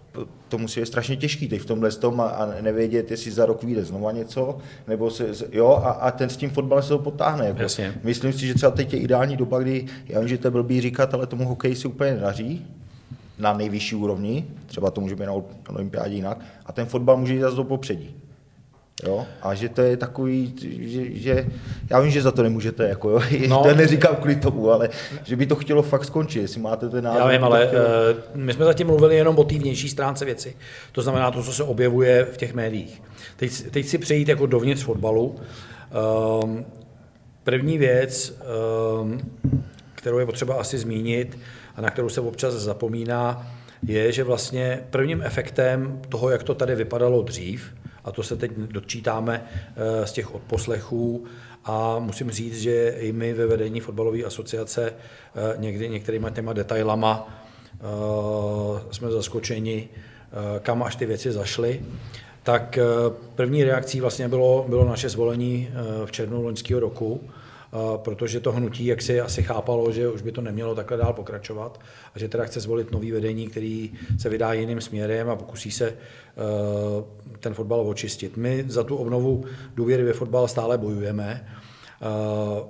[0.49, 3.62] to musí být strašně těžký teď v tomhle tom a, a nevědět, jestli za rok
[3.62, 7.47] vyjde znova něco, nebo se, jo, a, a ten s tím fotbalem se to potáhne.
[7.47, 7.62] Jako.
[7.62, 7.95] Jasně.
[8.03, 10.81] Myslím si, že třeba teď je ideální doba, kdy, já vím, že to je blbý
[10.81, 12.67] říkat, ale tomu hokeji si úplně nedaří,
[13.38, 15.33] na nejvyšší úrovni, třeba to může být na
[15.68, 18.14] olympiádě jinak, a ten fotbal může jít zase do popředí.
[19.03, 19.27] Jo?
[19.42, 21.47] A že to je takový, že, že,
[21.90, 23.62] já vím, že za to nemůžete, jako jo, no.
[23.62, 24.88] to neříkám kvůli tomu, ale
[25.25, 27.23] že by to chtělo fakt skončit, jestli máte ten názor.
[27.23, 27.85] Já vím, ale chtělo...
[27.85, 30.57] uh, my jsme zatím mluvili jenom o té vnější stránce věci,
[30.92, 33.03] to znamená to, co se objevuje v těch médiích.
[33.37, 35.37] Teď, teď si přejít jako dovnitř fotbalu.
[36.42, 36.64] Um,
[37.44, 38.38] první věc,
[39.03, 39.20] um,
[39.94, 41.38] kterou je potřeba asi zmínit,
[41.77, 43.47] a na kterou se občas zapomíná,
[43.87, 48.51] je, že vlastně prvním efektem toho, jak to tady vypadalo dřív, a to se teď
[48.53, 49.45] dočítáme
[49.77, 51.25] eh, z těch odposlechů,
[51.65, 57.29] a musím říct, že i my ve vedení fotbalové asociace eh, někdy některýma těma detailama
[57.75, 57.85] eh,
[58.91, 59.89] jsme zaskočeni,
[60.61, 61.83] kam až ty věci zašly.
[62.43, 62.79] Tak
[63.35, 65.69] první reakcí vlastně bylo, bylo naše zvolení
[66.05, 67.21] v červnu loňského roku,
[67.97, 71.81] protože to hnutí, jak si asi chápalo, že už by to nemělo takhle dál pokračovat
[72.15, 75.89] a že teda chce zvolit nový vedení, který se vydá jiným směrem a pokusí se
[75.89, 75.95] eh,
[77.41, 78.37] ten fotbal očistit.
[78.37, 81.49] My za tu obnovu důvěry ve fotbal stále bojujeme.
[82.03, 82.65] Eh,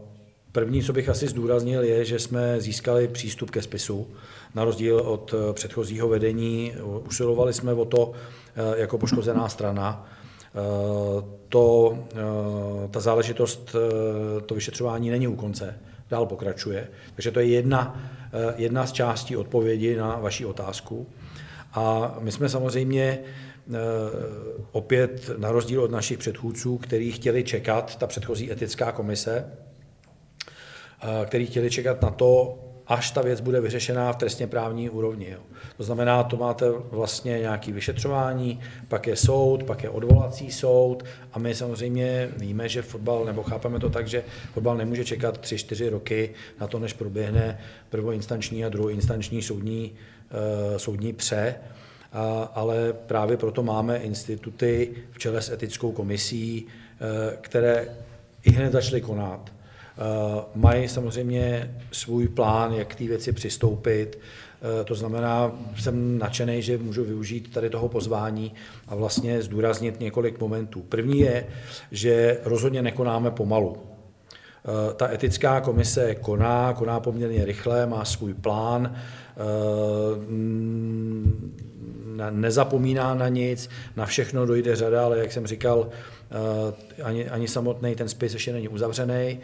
[0.53, 4.07] první, co bych asi zdůraznil, je, že jsme získali přístup ke spisu.
[4.55, 6.73] Na rozdíl od eh, předchozího vedení
[7.09, 8.13] usilovali jsme o to
[8.77, 10.07] jako poškozená strana
[11.49, 15.79] to, eh, ta záležitost, eh, to vyšetřování není u konce,
[16.11, 16.89] dál pokračuje.
[17.15, 18.11] Takže to je jedna,
[18.57, 21.07] jedna z částí odpovědi na vaši otázku.
[21.73, 23.21] A my jsme samozřejmě
[24.73, 29.51] opět na rozdíl od našich předchůdců, kteří chtěli čekat, ta předchozí etická komise,
[31.25, 35.31] který chtěli čekat na to, až ta věc bude vyřešená v trestně právní úrovni.
[35.31, 35.39] Jo.
[35.77, 41.39] To znamená, to máte vlastně nějaké vyšetřování, pak je soud, pak je odvolací soud a
[41.39, 46.31] my samozřejmě víme, že fotbal, nebo chápeme to tak, že fotbal nemůže čekat 3-4 roky
[46.61, 47.59] na to, než proběhne
[47.91, 51.55] prvoinstanční a druhoinstanční soudní, uh, soudní pře,
[52.13, 57.89] a, ale právě proto máme instituty v čele s etickou komisí, uh, které
[58.43, 59.54] i hned začaly konat
[60.55, 64.19] mají samozřejmě svůj plán, jak k té věci přistoupit.
[64.65, 68.53] Eh, to znamená, jsem nadšený, že můžu využít tady toho pozvání
[68.89, 70.83] a vlastně zdůraznit několik momentů.
[70.83, 71.47] První je,
[71.91, 73.77] že rozhodně nekonáme pomalu.
[73.77, 78.97] Eh, ta etická komise koná, koná poměrně rychle, má svůj plán.
[82.31, 85.89] nezapomíná na nic, na všechno dojde řada, ale jak jsem říkal,
[87.03, 89.39] ani, ani samotný ten spis ještě není uzavřený.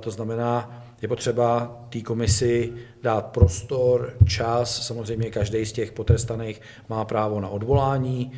[0.00, 7.04] To znamená, je potřeba té komisi dát prostor, čas, samozřejmě každý z těch potrestaných má
[7.04, 8.32] právo na odvolání,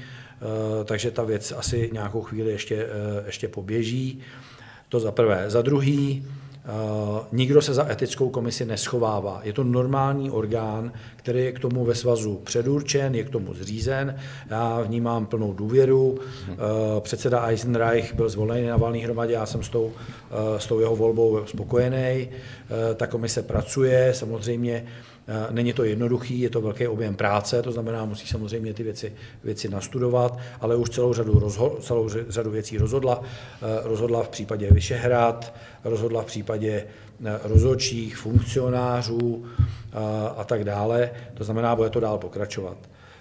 [0.84, 2.86] takže ta věc asi nějakou chvíli ještě,
[3.26, 4.20] ještě poběží.
[4.88, 5.44] To za prvé.
[5.50, 6.43] Za druhý, Uh,
[7.32, 9.40] nikdo se za etickou komisi neschovává.
[9.42, 14.16] Je to normální orgán, který je k tomu ve svazu předurčen, je k tomu zřízen.
[14.50, 16.10] Já vnímám plnou důvěru.
[16.10, 16.18] Uh,
[17.00, 19.92] předseda Eisenreich byl zvolený na valné hromadě, já jsem s tou, uh,
[20.58, 22.28] s tou jeho volbou spokojený.
[22.96, 25.13] Ta komise pracuje, samozřejmě Eh,
[25.50, 29.12] není to jednoduchý, je to velký objem práce, to znamená, musí samozřejmě ty věci,
[29.44, 33.22] věci nastudovat, ale už celou řadu, rozho- celou řadu věcí rozhodla.
[33.22, 36.86] Eh, rozhodla v případě Vyšehrad, rozhodla v případě
[37.24, 39.44] eh, rozhodčích, funkcionářů
[40.36, 41.10] a tak dále.
[41.34, 42.76] To znamená, bude to dál pokračovat.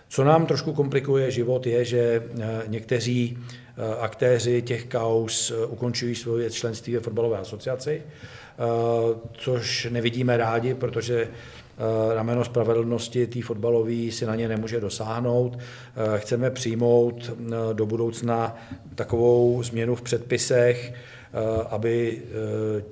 [0.09, 2.23] Co nám trošku komplikuje život, je, že
[2.67, 3.37] někteří
[3.99, 8.01] aktéři těch kaus ukončují svoje členství ve fotbalové asociaci,
[9.33, 11.62] což nevidíme rádi, protože Eh,
[12.13, 15.57] rameno spravedlnosti té fotbalové si na ně nemůže dosáhnout.
[15.57, 18.55] Eh, chceme přijmout eh, do budoucna
[18.95, 20.93] takovou změnu v předpisech,
[21.69, 22.21] aby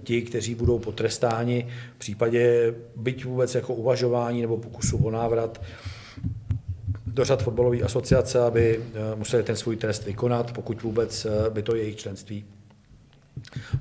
[0.03, 5.61] ti, kteří budou potrestáni v případě byť vůbec jako uvažování nebo pokusu o návrat
[7.05, 8.79] do řad fotbalové asociace, aby
[9.15, 12.45] museli ten svůj trest vykonat, pokud vůbec by to jejich členství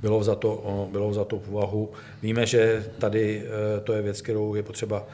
[0.02, 1.90] bylo za to, bylo za to v úvahu.
[2.22, 3.42] Víme, že tady
[3.76, 5.06] e, to je věc, kterou je potřeba,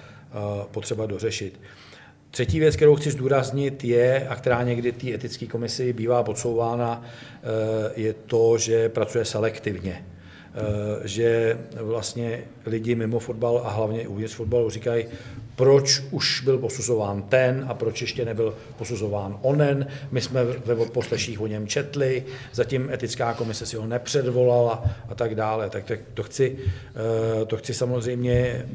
[0.71, 1.61] potřeba dořešit.
[2.37, 8.01] Třetí věc, kterou chci zdůraznit, je, a která někdy té etické komisi bývá podsouvána, e,
[8.01, 9.93] je to, že pracuje selektivně.
[9.93, 15.05] E, že vlastně lidi mimo fotbal a hlavně uvnitř fotbalu říkají,
[15.57, 19.87] proč už byl posuzován ten a proč ještě nebyl posuzován onen.
[20.11, 25.35] My jsme ve posleších o něm četli, zatím etická komise si ho nepředvolala a tak
[25.35, 25.71] dále.
[25.71, 26.59] Tak to chci,
[27.41, 28.67] eh, to chci samozřejmě eh,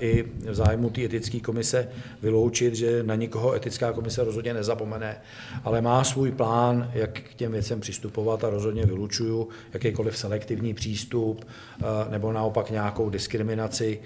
[0.00, 1.88] i v zájmu té etické komise
[2.22, 5.16] vyloučit, že na nikoho etická komise rozhodně nezapomene,
[5.64, 11.44] ale má svůj plán, jak k těm věcem přistupovat a rozhodně vylučuju jakýkoliv selektivní přístup
[11.44, 14.00] eh, nebo naopak nějakou diskriminaci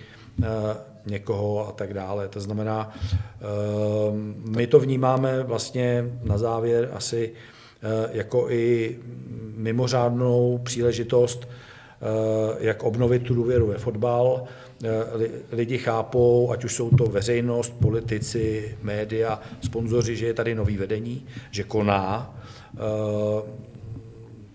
[1.07, 2.29] někoho a tak dále.
[2.29, 7.33] To znamená, ehm, my to vnímáme vlastně na závěr asi
[7.83, 8.97] eh, jako i
[9.57, 14.45] mimořádnou příležitost, eh, jak obnovit tu důvěru ve fotbal.
[14.85, 14.89] Eh,
[15.53, 21.27] lidi chápou, ať už jsou to veřejnost, politici, média, sponzoři, že je tady nový vedení,
[21.51, 22.35] že koná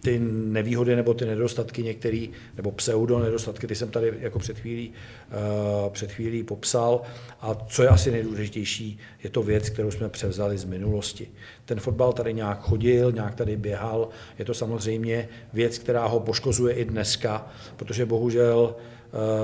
[0.02, 4.92] ty nevýhody nebo ty nedostatky některý, nebo pseudo nedostatky, ty jsem tady jako před chvílí,
[4.92, 7.02] uh, před chvílí popsal.
[7.42, 11.28] A co je asi nejdůležitější, je to věc, kterou jsme převzali z minulosti.
[11.66, 14.10] Ten fotbal tady nějak chodil, nějak tady běhal,
[14.40, 18.99] je to samozřejmě věc, která ho poškozuje i dneska, protože bohužel uh,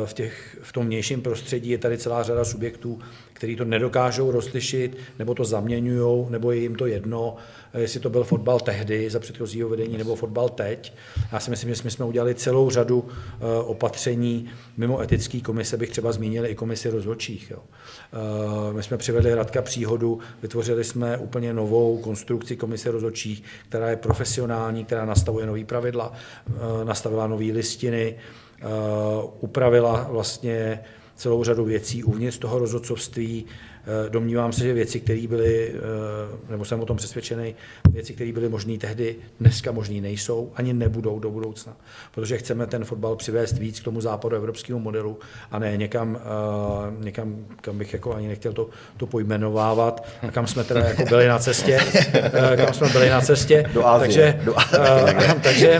[0.06, 3.00] v, těch, v tom vnějším prostředí je tady celá řada subjektů,
[3.34, 7.36] který to nedokážou rozlišit, nebo to zaměňují, nebo je jim to jedno,
[7.74, 10.94] jestli to byl fotbal tehdy za předchozího vedení, nebo fotbal teď.
[11.32, 14.50] Já si myslím, že my jsme udělali celou řadu eh, opatření.
[14.78, 17.52] Mimo etický komise bych třeba zmínil i komisi rozhodčích.
[17.52, 17.60] Jo.
[17.60, 23.96] Eh, my jsme přivedli Radka Příhodu, vytvořili jsme úplně novou konstrukci komise rozhodčích, která je
[23.96, 26.14] profesionální, která nastavuje nový pravidla,
[26.48, 28.16] eh, nastavila nové listiny,
[29.40, 30.80] upravila vlastně
[31.16, 33.46] celou řadu věcí uvnitř toho rozhodcovství.
[33.88, 37.56] Eh, domnívám se, že věci, které byly, eh, nebo jsem o tom přesvědčený,
[37.90, 41.78] věci, které byly možné tehdy, dneska možné nejsou, ani nebudou do budoucna.
[42.12, 45.20] Protože chceme ten fotbal přivést víc k tomu západu evropskému modelu
[45.52, 50.48] a ne někam, eh, někam kam bych jako ani nechtěl to, to pojmenovávat, a kam
[50.48, 51.80] jsme teda jako byli na cestě,
[52.56, 53.70] kam jsme byli na cestě.
[53.74, 54.08] Do Ázie.
[54.08, 55.36] Takže, do Ázie.
[55.44, 55.80] takže,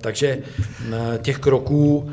[0.00, 0.38] takže
[1.22, 2.10] těch kroků,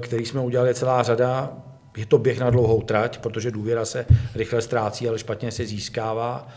[0.00, 1.52] který jsme udělali, je celá řada
[1.96, 6.48] je to běh na dlouhou trať, protože důvěra se rychle ztrácí, ale špatně se získává.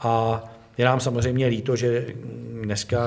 [0.00, 0.44] A
[0.78, 2.06] je nám samozřejmě líto, že
[2.62, 2.98] dneska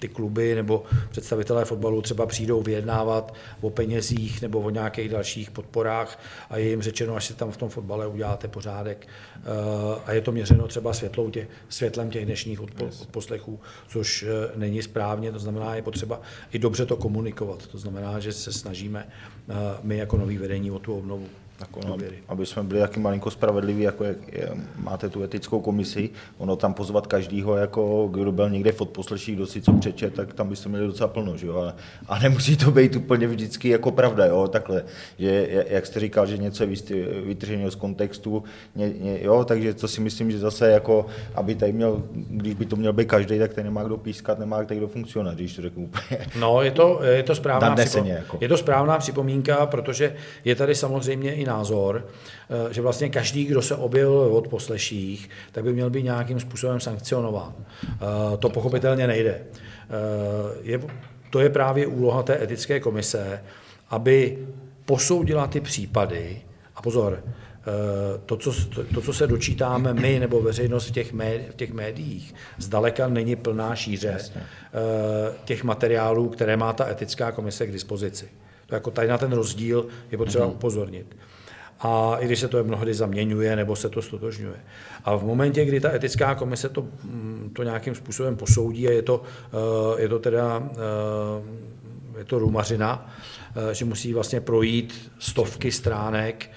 [0.00, 6.22] ty kluby nebo představitelé fotbalu třeba přijdou vyjednávat o penězích nebo o nějakých dalších podporách
[6.50, 9.08] a je jim řečeno, až si tam v tom fotbale uděláte pořádek.
[9.36, 14.82] Eh, a je to měřeno třeba světlou tě, světlem těch dnešních odposlechů, což eh, není
[14.82, 16.20] správně, to znamená, je potřeba
[16.52, 17.66] i dobře to komunikovat.
[17.66, 21.26] To znamená, že se snažíme eh, my jako nový vedení o tu obnovu.
[21.60, 21.96] Jako, no,
[22.28, 26.74] aby jsme byli taky malinko spravedliví, jako jak je, máte tu etickou komisi, ono tam
[26.74, 30.68] pozvat každýho, jako kdo byl někde v odposleších, kdo si co přečet, tak tam byste
[30.68, 31.58] měli docela plno, že jo?
[31.58, 31.74] A,
[32.08, 34.84] a, nemusí to být úplně vždycky jako pravda, jo, takhle,
[35.18, 36.68] že jak jste říkal, že něco je
[37.24, 38.44] vytržené z kontextu,
[38.74, 42.66] ně, ně, jo, takže to si myslím, že zase jako, aby tady měl, když by
[42.66, 45.84] to měl být každý, tak ten nemá kdo pískat, nemá kdo funkcionovat, když to řeknu
[45.84, 46.26] úplně.
[46.40, 48.06] No, je to, je to správná, připom...
[48.06, 48.38] jako.
[48.40, 53.62] je to správná připomínka, protože je tady samozřejmě i názor, eh, že vlastně každý, kdo
[53.62, 57.54] se objevil od posleších, tak by měl být nějakým způsobem sankcionován.
[57.58, 59.34] Eh, to pochopitelně nejde.
[59.34, 59.46] Eh,
[60.62, 60.80] je,
[61.30, 63.42] to je právě úloha té etické komise,
[63.90, 64.38] aby
[64.84, 66.42] posoudila ty případy,
[66.76, 67.22] a pozor,
[68.26, 68.52] to co,
[68.94, 73.36] to, co se dočítáme my nebo veřejnost v těch, médi, v těch médiích, zdaleka není
[73.36, 74.42] plná šíře Jasně.
[75.44, 78.28] těch materiálů, které má ta etická komise k dispozici.
[78.70, 80.52] To jako tady na ten rozdíl je potřeba mm-hmm.
[80.52, 81.16] upozornit.
[81.80, 84.56] A i když se to mnohdy zaměňuje nebo se to stotožňuje.
[85.04, 89.02] A v momentě, kdy ta etická komise to, mm, to nějakým způsobem posoudí a je
[89.02, 89.22] to,
[89.96, 91.70] eh, je to teda eh,
[92.18, 93.14] je to rumařina,
[93.70, 96.50] eh, že musí vlastně projít stovky stránek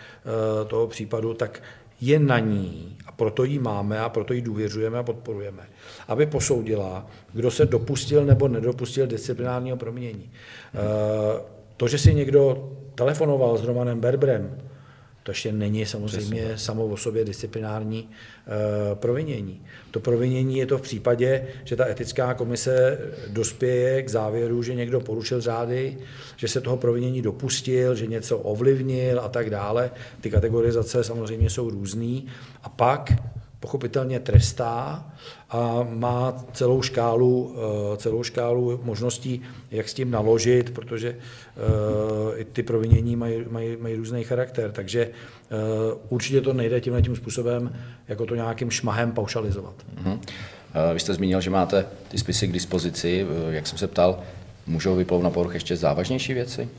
[0.68, 1.62] toho případu, tak
[2.02, 5.64] je na ní, a proto ji máme a proto ji důvěřujeme a podporujeme,
[6.08, 10.32] aby posoudila, kdo se dopustil nebo nedopustil disciplinárního proměnění.
[11.78, 14.58] To, že si někdo telefonoval s Romanem Berbrem,
[15.24, 16.58] to ještě není samozřejmě Přesně.
[16.58, 19.62] samo o sobě disciplinární uh, provinění.
[19.92, 25.00] To provinění je to v případě, že ta etická komise dospěje k závěru, že někdo
[25.00, 25.98] porušil řády,
[26.36, 29.92] že se toho provinění dopustil, že něco ovlivnil a tak dále.
[30.22, 32.26] Ty kategorizace samozřejmě jsou různý.
[32.64, 33.14] A pak
[33.60, 35.06] pochopitelně trestá
[35.54, 37.56] a má celou škálu,
[37.94, 43.78] eh, celou škálu možností, jak s tím naložit, protože eh, i ty provinění mají, mají,
[43.78, 44.72] mají různý charakter.
[44.72, 45.56] Takže eh,
[46.10, 47.76] určitě to nejde tímhle tím způsobem,
[48.08, 49.74] jako to nějakým šmahem paušalizovat.
[50.04, 50.20] Mm-hmm.
[50.94, 53.28] Vy jste zmínil, že máte ty spisy k dispozici.
[53.50, 54.20] Jak jsem se ptal,
[54.68, 56.70] můžou vyplout na povrch ještě závažnější věci?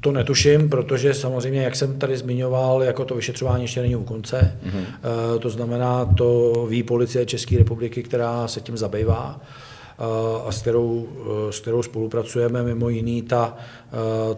[0.00, 4.58] To netuším, protože samozřejmě, jak jsem tady zmiňoval, jako to vyšetřování ještě není u konce.
[4.66, 5.38] Mm-hmm.
[5.38, 10.02] To znamená, to ví policie České republiky, která se tím zabývá eh,
[10.46, 11.08] a s kterou,
[11.48, 12.62] eh, s kterou spolupracujeme.
[12.62, 13.56] Mimo jiný, ta,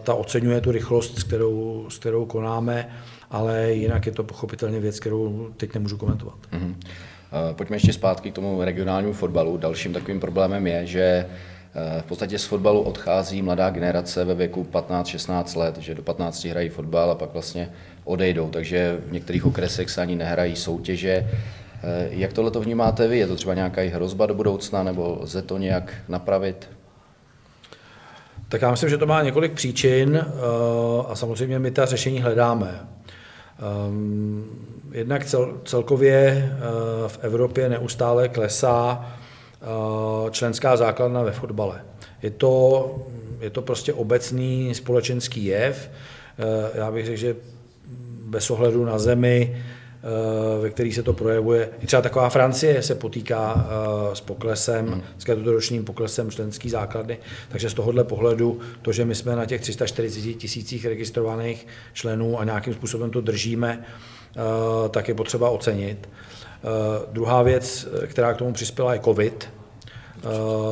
[0.03, 2.89] ta oceňuje tu rychlost, s kterou, s kterou konáme,
[3.31, 6.37] ale jinak je to pochopitelně věc, kterou teď nemůžu komentovat.
[6.53, 6.75] Mm-hmm.
[7.51, 9.57] Pojďme ještě zpátky k tomu regionálnímu fotbalu.
[9.57, 11.25] Dalším takovým problémem je, že
[12.01, 16.69] v podstatě z fotbalu odchází mladá generace ve věku 15-16 let, že do 15 hrají
[16.69, 17.71] fotbal a pak vlastně
[18.03, 21.27] odejdou, takže v některých okresech se ani nehrají soutěže.
[22.09, 23.17] Jak tohle to vnímáte vy?
[23.17, 26.69] Je to třeba nějaká hrozba do budoucna nebo lze to nějak napravit?
[28.49, 30.27] Tak já myslím, že to má několik příčin eh,
[31.07, 32.87] a samozřejmě my ta řešení hledáme.
[33.59, 34.45] Ehm,
[34.91, 36.59] jednak cel, celkově eh,
[37.07, 39.20] v Evropě neustále klesá Eh,
[40.31, 41.81] členská základna ve fotbale.
[42.21, 42.95] Je to,
[43.39, 45.89] je to prostě obecný společenský jev.
[46.39, 47.35] Eh, já bych řekl, že
[48.25, 51.69] bez ohledu na zemi, eh, ve který se to projevuje.
[51.81, 53.69] I třeba taková Francie se potýká
[54.13, 55.01] s poklesem, hmm.
[55.17, 57.17] s každoročním poklesem členský základny,
[57.49, 62.43] takže z tohohle pohledu to, že my jsme na těch 340 tisících registrovaných členů a
[62.43, 63.85] nějakým způsobem to držíme,
[64.91, 66.09] tak je potřeba ocenit.
[66.63, 69.49] Eh, druhá věc, eh, která k tomu přispěla, je COVID,
[70.17, 70.27] eh,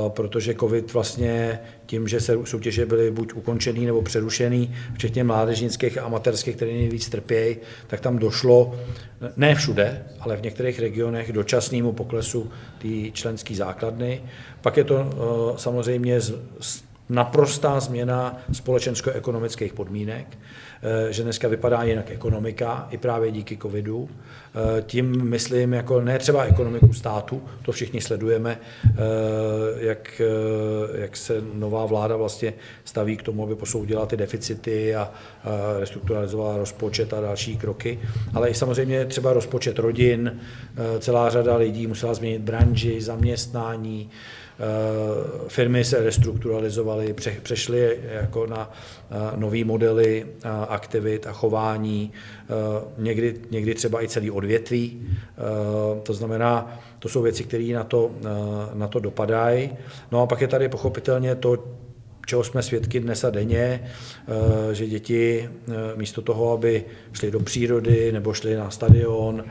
[0.10, 6.02] protože COVID vlastně tím, že se soutěže byly buď ukončený nebo přerušený, včetně mládežnických a
[6.02, 8.80] amatérských, které nejvíc trpějí, tak tam došlo,
[9.38, 14.22] ne všude, ale v některých regionech dočasnému poklesu té členské základny.
[14.62, 15.10] Pak je to
[15.58, 16.20] samozřejmě
[17.10, 20.38] naprostá změna společensko-ekonomických podmínek,
[21.08, 24.10] eh, že dneska vypadá jinak ekonomika, i právě díky covidu.
[24.10, 28.90] Eh, tím myslím jako ne třeba ekonomiku státu, to všichni sledujeme, eh,
[29.78, 30.22] jak,
[30.94, 32.54] jak se nová vláda vlastně
[32.86, 35.12] staví k tomu, aby posoudila ty deficity a
[35.80, 38.00] restrukturalizovala rozpočet a další kroky,
[38.34, 40.40] ale i samozřejmě třeba rozpočet rodin,
[41.00, 44.10] celá řada lidí musela změnit branži, zaměstnání,
[45.48, 48.72] firmy se restrukturalizovaly, přešly jako na
[49.12, 52.12] eh, nové modely eh, aktivit a chování,
[52.98, 55.08] někdy, někdy třeba i celý odvětví.
[56.04, 58.12] To znamená, to jsou věci, které na to,
[58.74, 59.70] na to dopadají.
[60.12, 61.64] No a pak je tady pochopitelně to,
[62.26, 63.92] čeho jsme svědky dnes a denně,
[64.72, 65.50] že děti
[65.96, 69.44] místo toho, aby šli do přírody nebo šli na stadion,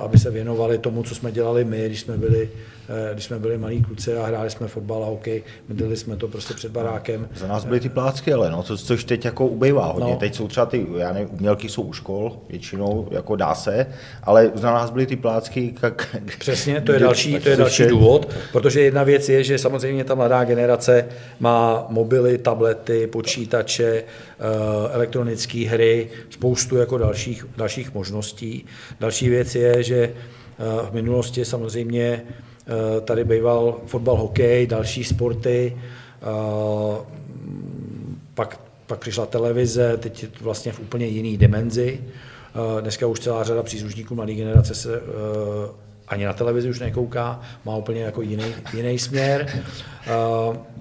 [0.00, 2.79] aby se věnovali tomu, co jsme dělali my, když jsme byli, eh,
[3.12, 6.54] když jsme byli malí kluci a hráli jsme fotbal a hokej, dělali jsme to prostě
[6.54, 7.28] před barákem.
[7.34, 10.10] Za nás byly ty plácky, ale no, co, což teď jako ubejvá hodně.
[10.10, 10.16] No.
[10.16, 13.86] Teď jsou třeba ty, já nevím, umělky jsou u škol, většinou jako dá se,
[14.22, 15.74] ale za nás byly ty plácky.
[15.82, 20.04] Jak, Přesně, to je další, to je další důvod, protože jedna věc je, že samozřejmě
[20.04, 21.06] ta mladá generace
[21.40, 24.04] má mobily, tablety, počítače, eh,
[24.92, 28.66] elektronické hry, spoustu jako dalších, dalších možností.
[29.00, 30.12] Další věc je, že eh,
[30.90, 32.59] v minulosti samozřejmě eh,
[33.04, 35.76] tady býval fotbal, hokej, další sporty,
[38.34, 42.00] pak, pak přišla televize, teď je to vlastně v úplně jiný dimenzi.
[42.80, 45.02] Dneska už celá řada příslušníků mladé generace se
[46.08, 49.62] ani na televizi už nekouká, má úplně jako jiný, jiný směr.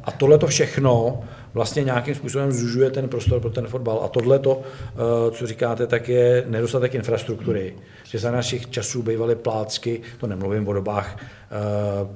[0.03, 1.21] A tohle to všechno
[1.53, 4.01] vlastně nějakým způsobem zužuje ten prostor pro ten fotbal.
[4.03, 7.75] A tohle to, eh, co říkáte, tak je nedostatek infrastruktury.
[8.03, 11.55] Že za našich časů bývaly plácky, to nemluvím o dobách eh,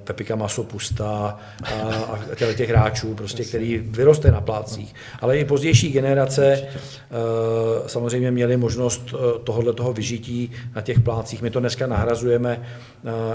[0.03, 4.95] Pepika Masopusta a těch, těch hráčů, prostě, který vyroste na plácích.
[5.21, 6.69] Ale i pozdější generace eh,
[7.87, 9.13] samozřejmě měly možnost
[9.43, 11.41] tohohle toho vyžití na těch plácích.
[11.41, 12.61] My to dneska nahrazujeme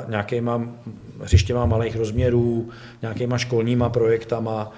[0.09, 0.62] nějakýma
[1.22, 2.70] hřištěma malých rozměrů,
[3.03, 4.72] nějakýma školníma projektama,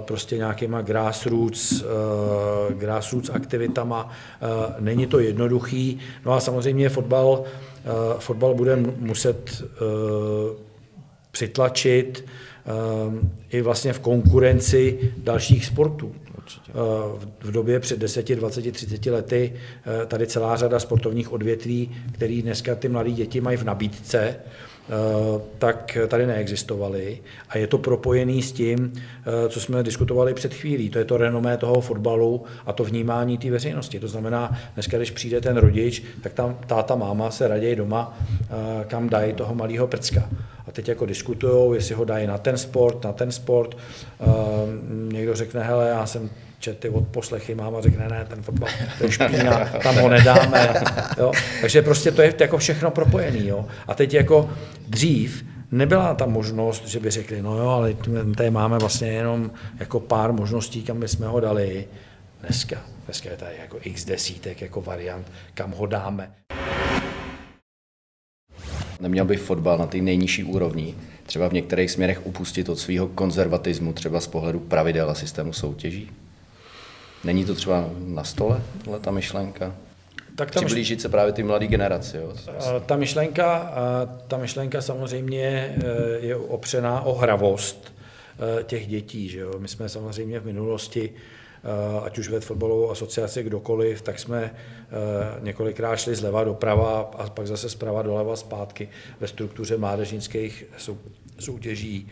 [0.00, 4.10] prostě nějakýma grassroots, eh, grassroots aktivitama.
[4.10, 4.46] Eh,
[4.80, 5.98] není to jednoduchý.
[6.26, 7.44] No a samozřejmě fotbal,
[8.18, 9.64] fotbal bude muset
[11.30, 12.24] přitlačit
[13.50, 16.14] i vlastně v konkurenci dalších sportů.
[16.38, 16.72] Určitě.
[17.40, 19.52] V době před 10, 20, 30 lety
[20.06, 24.73] tady celá řada sportovních odvětví, které dneska ty mladé děti mají v nabídce, Eh,
[25.58, 27.18] tak tady neexistovaly.
[27.48, 30.90] A je to propojený s tím, eh, co jsme diskutovali před chvílí.
[30.90, 34.00] To je to renomé toho fotbalu a to vnímání té veřejnosti.
[34.00, 38.84] To znamená, dneska, když přijde ten rodič, tak tam táta, máma se raději doma, eh,
[38.84, 40.28] kam dají toho malého prcka.
[40.66, 43.76] A teď jako diskutují, jestli ho dají na ten sport, na ten sport.
[45.12, 46.30] Někdo řekne, hele, já jsem
[46.64, 50.68] čety od poslechy, máma řekne, ne, ten fotbal, to je špína, tam ho nedáme.
[51.18, 51.32] Jo?
[51.60, 53.48] Takže prostě to je jako všechno propojený.
[53.48, 53.66] Jo?
[53.86, 54.50] A teď jako
[54.88, 57.94] dřív nebyla ta možnost, že by řekli, no jo, ale
[58.36, 59.50] tady máme vlastně jenom
[59.80, 61.88] jako pár možností, kam bychom ho dali.
[62.40, 66.30] Dneska, dneska je tady jako x desítek jako variant, kam ho dáme.
[69.00, 70.94] Neměl by fotbal na té nejnižší úrovni
[71.26, 76.23] třeba v některých směrech upustit od svého konzervatismu, třeba z pohledu pravidel a systému soutěží?
[77.24, 78.62] Není to třeba na stole,
[79.00, 79.74] ta myšlenka?
[80.36, 82.16] Tak ta Přiblížit se právě ty mladé generaci.
[82.16, 82.32] Jo?
[82.86, 83.72] Ta myšlenka,
[84.28, 85.76] ta myšlenka samozřejmě e,
[86.26, 87.94] je opřená o hravost
[88.62, 89.28] těch dětí.
[89.28, 89.58] Že jo?
[89.58, 91.12] My jsme samozřejmě v minulosti,
[92.04, 94.54] ať už ve fotbalovou asociaci kdokoliv, tak jsme
[95.40, 98.88] několikrát šli zleva doprava a pak zase zprava doleva zpátky
[99.20, 100.64] ve struktuře mládežnických
[101.38, 102.08] soutěží,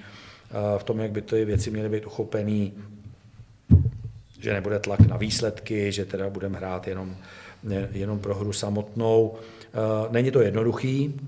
[0.78, 2.72] v tom, jak by ty věci měly být uchopený
[4.42, 7.16] že nebude tlak na výsledky, že teda budeme hrát jenom,
[7.92, 9.34] jenom pro hru samotnou.
[9.34, 9.78] Eh,
[10.10, 11.20] není to jednoduchý,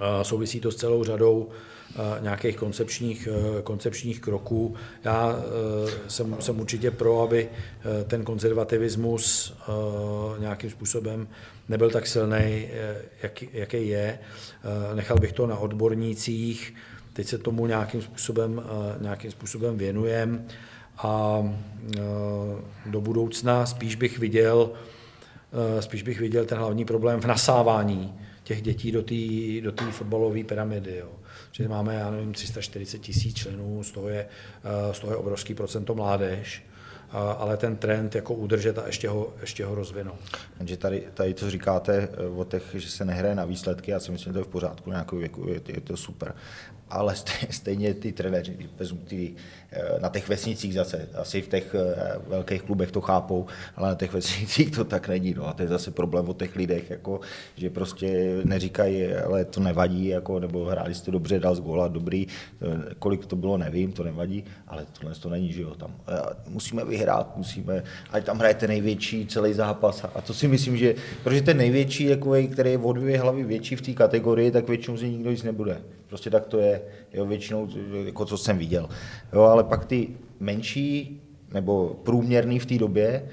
[0.00, 3.28] eh, souvisí to s celou řadou eh, nějakých koncepčních,
[3.64, 4.74] koncepčních kroků.
[5.04, 5.36] Já
[6.08, 7.48] jsem, jsem určitě pro, aby
[8.06, 9.54] ten konzervativismus
[10.38, 11.28] nějakým způsobem
[11.68, 12.68] nebyl tak silný,
[13.22, 14.18] jak, jaký je.
[14.94, 16.74] Nechal bych to na odbornících,
[17.12, 18.62] teď se tomu nějakým způsobem,
[19.00, 20.44] nějakým způsobem věnujeme
[20.98, 21.42] a
[21.96, 22.00] e,
[22.86, 24.70] do budoucna spíš bych viděl,
[25.78, 29.14] e, spíš bych viděl ten hlavní problém v nasávání těch dětí do té
[29.60, 30.96] do fotbalové pyramidy.
[30.96, 31.08] Jo.
[31.52, 34.26] Že máme, já nevím, 340 tisíc členů, z toho, je,
[34.64, 36.62] e, z toho je obrovský procento mládež
[37.38, 40.18] ale ten trend jako udržet a ještě ho, ještě ho rozvinout.
[40.58, 44.30] Takže tady, tady, co říkáte o těch, že se nehraje na výsledky, já si myslím,
[44.30, 46.34] že to je v pořádku nějakou věku, je, je to super
[46.90, 47.14] ale
[47.50, 48.56] stejně ty trenéři,
[49.04, 49.34] ty,
[49.72, 53.94] eh, na těch vesnicích zase, asi v těch eh, velkých klubech to chápou, ale na
[53.94, 55.34] těch vesnicích to tak není.
[55.34, 55.48] No.
[55.48, 57.20] A to je zase problém o těch lidech, jako,
[57.56, 62.26] že prostě neříkají, ale to nevadí, jako, nebo hráli jste dobře, dal z góla, dobrý,
[62.26, 65.94] eh, kolik to bylo, nevím, to nevadí, ale tohle to není, že jo, tam
[66.48, 70.04] musíme vyhrát, musíme, ať tam hrajete největší celý zápas.
[70.14, 73.76] A to si myslím, že, protože ten největší, jako, který je o dvě hlavy větší
[73.76, 75.82] v té kategorii, tak většinou z nikdo nic nebude.
[76.06, 76.82] Prostě tak to je,
[77.12, 77.68] jo, většinou,
[78.04, 78.88] jako co jsem viděl.
[79.32, 80.08] Jo, ale pak ty
[80.40, 81.20] menší
[81.54, 83.28] nebo průměrný v té době,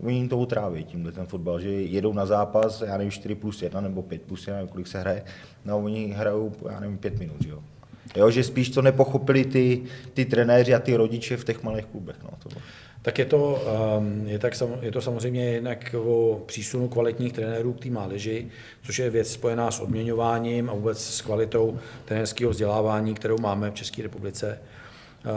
[0.00, 3.80] oni to utráví tímhle ten fotbal, že jedou na zápas, já nevím, 4 plus 1
[3.80, 5.24] nebo 5 plus 1, nevím, kolik se hraje,
[5.64, 7.62] no oni hrajou, já nevím, 5 minut, jo.
[8.16, 9.82] Jo, že spíš to nepochopili ty,
[10.14, 12.16] ty trenéři a ty rodiče v těch malých klubech.
[12.22, 12.60] No, to bylo.
[13.02, 17.80] Tak je to, ehm, je, tak, je to samozřejmě jednak o přísunu kvalitních trenérů k
[17.80, 18.48] té mládeži,
[18.82, 23.74] což je věc spojená s odměňováním a vůbec s kvalitou trenérského vzdělávání, kterou máme v
[23.74, 24.58] České republice.
[24.58, 25.30] Eh,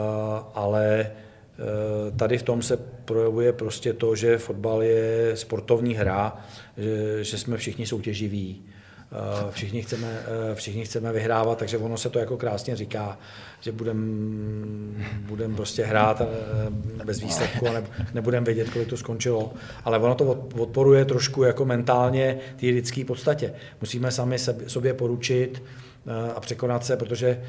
[0.54, 6.46] ale eh, tady v tom se projevuje prostě to, že fotbal je sportovní hra,
[6.78, 8.62] že, že jsme všichni soutěživí,
[9.52, 13.18] všichni chceme, eh, všichni chceme vyhrávat, takže ono se to jako krásně říká,
[13.60, 14.04] že budeme
[15.22, 17.84] budem prostě hrát eh, bez výsledku a
[18.14, 19.54] nebudeme vědět, kolik to skončilo.
[19.86, 23.54] Ale ono to odporuje trošku jako mentálně té lidské podstatě.
[23.82, 24.38] Musíme sami
[24.68, 25.64] sobě poručit,
[26.36, 27.44] a překonat se, protože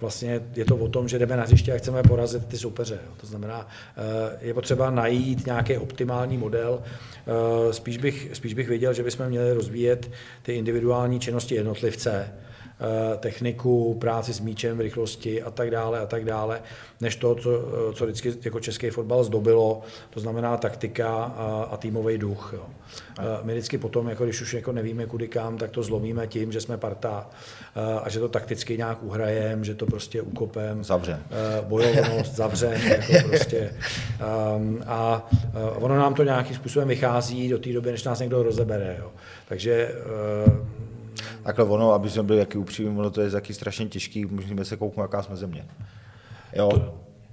[0.00, 2.98] vlastně je to o tom, že jdeme na hřiště a chceme porazit ty soupeře.
[3.20, 3.68] To znamená,
[4.40, 6.82] je potřeba najít nějaký optimální model.
[7.70, 10.10] Spíš bych, spíš bych věděl, že bychom měli rozvíjet
[10.42, 12.51] ty individuální činnosti jednotlivce, Eh,
[13.16, 16.62] techniku, práci s míčem, rychlosti a tak dále a tak dále,
[17.00, 21.76] než to, co, eh, co vždycky jako český fotbal zdobilo, to znamená taktika a, a
[21.76, 22.50] týmový duch.
[22.56, 22.62] Jo.
[23.18, 26.52] Eh, my vždycky potom, jako když už jako nevíme kudy kam, tak to zlomíme tím,
[26.52, 27.30] že jsme parta
[28.02, 30.84] a že to takticky nějak uhrajem, že to prostě ukopem.
[30.84, 31.18] Zavře.
[31.60, 32.80] Bojovanost, zavře.
[33.08, 33.74] Jako prostě.
[34.20, 35.30] Ehm, a
[35.74, 38.96] ono nám to nějakým způsobem vychází do té doby, než nás někdo rozebere.
[38.98, 39.10] Jo.
[39.48, 39.90] Takže
[41.42, 44.76] Takhle ono, aby jsme byli jaký upřímní, ono to je taky strašně těžký, můžeme se
[44.76, 45.66] kouknout, jaká jsme země.
[46.52, 46.70] Jo,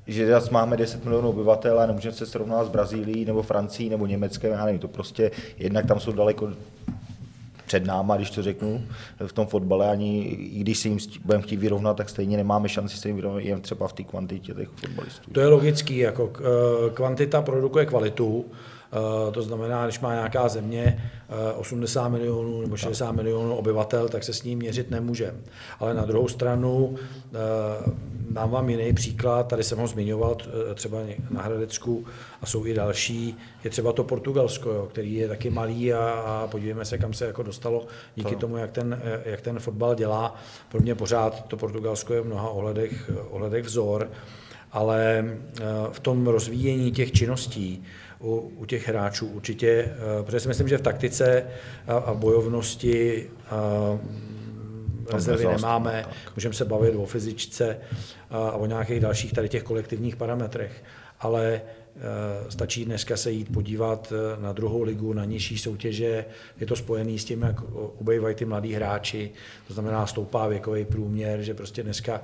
[0.08, 4.06] že zase máme 10 milionů obyvatel a nemůžeme se srovnat s Brazílií nebo Francií nebo
[4.06, 6.50] Německem, já nevím, to prostě jednak tam jsou daleko
[7.70, 8.84] před náma, když to řeknu,
[9.28, 12.98] v tom fotbale, ani i když si jim budeme chtít vyrovnat, tak stejně nemáme šanci
[12.98, 15.32] se jim vyrovnat jen třeba v té kvantitě těch fotbalistů.
[15.32, 18.46] To je logický, jako eh, kvantita produkuje kvalitu,
[19.32, 21.12] to znamená, když má nějaká země
[21.56, 25.36] 80 eh, milionů nebo 60 milionů obyvatel, tak se s ním měřit nemůže.
[25.80, 27.38] Ale na druhou stranu eh,
[28.30, 30.38] dám vám jiný příklad, tady jsem ho zmiňoval
[30.74, 30.98] třeba
[31.30, 32.06] na Hradecku
[32.42, 36.48] a jsou i další, je třeba to Portugalsko, jo, který je taky malý a, a
[36.48, 40.36] podívejme se, kam se jako dostalo díky tomu, jak ten, jak ten fotbal dělá.
[40.72, 44.10] Pro mě pořád to Portugalsko je v mnoha ohledech, ohledech vzor,
[44.72, 45.26] ale
[45.92, 47.84] v tom rozvíjení těch činností,
[48.20, 51.44] u, u těch hráčů určitě, eh, protože si myslím, že v taktice
[51.88, 54.00] a, a bojovnosti a,
[55.14, 56.06] rezervy nemáme,
[56.36, 57.78] můžeme se bavit o fyzičce
[58.30, 60.84] a, a o nějakých dalších tady těch kolektivních parametrech,
[61.20, 61.62] ale
[62.50, 66.26] stačí dneska se jít podívat eh, na druhou ligu, na nižší soutěže.
[66.60, 69.32] Je to spojené s tím, jak obejvají ty mladí hráči,
[69.68, 72.22] to znamená stoupá věkový průměr, že prostě dneska,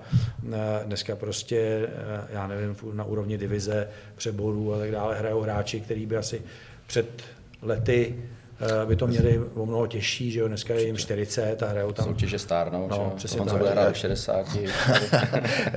[0.54, 1.90] eh, dneska prostě,
[2.30, 6.42] já nevím, na úrovni divize, přeborů a tak dále hrajou hráči, který by asi
[6.88, 7.24] před
[7.62, 8.35] lety Eh,
[8.86, 12.06] by to měli o mnoho těžší, že jo, dneska je jim 40 a hrajou tam.
[12.06, 13.58] Soutěže stárnou, no, že přesně tak.
[13.58, 14.58] bude hrát 60.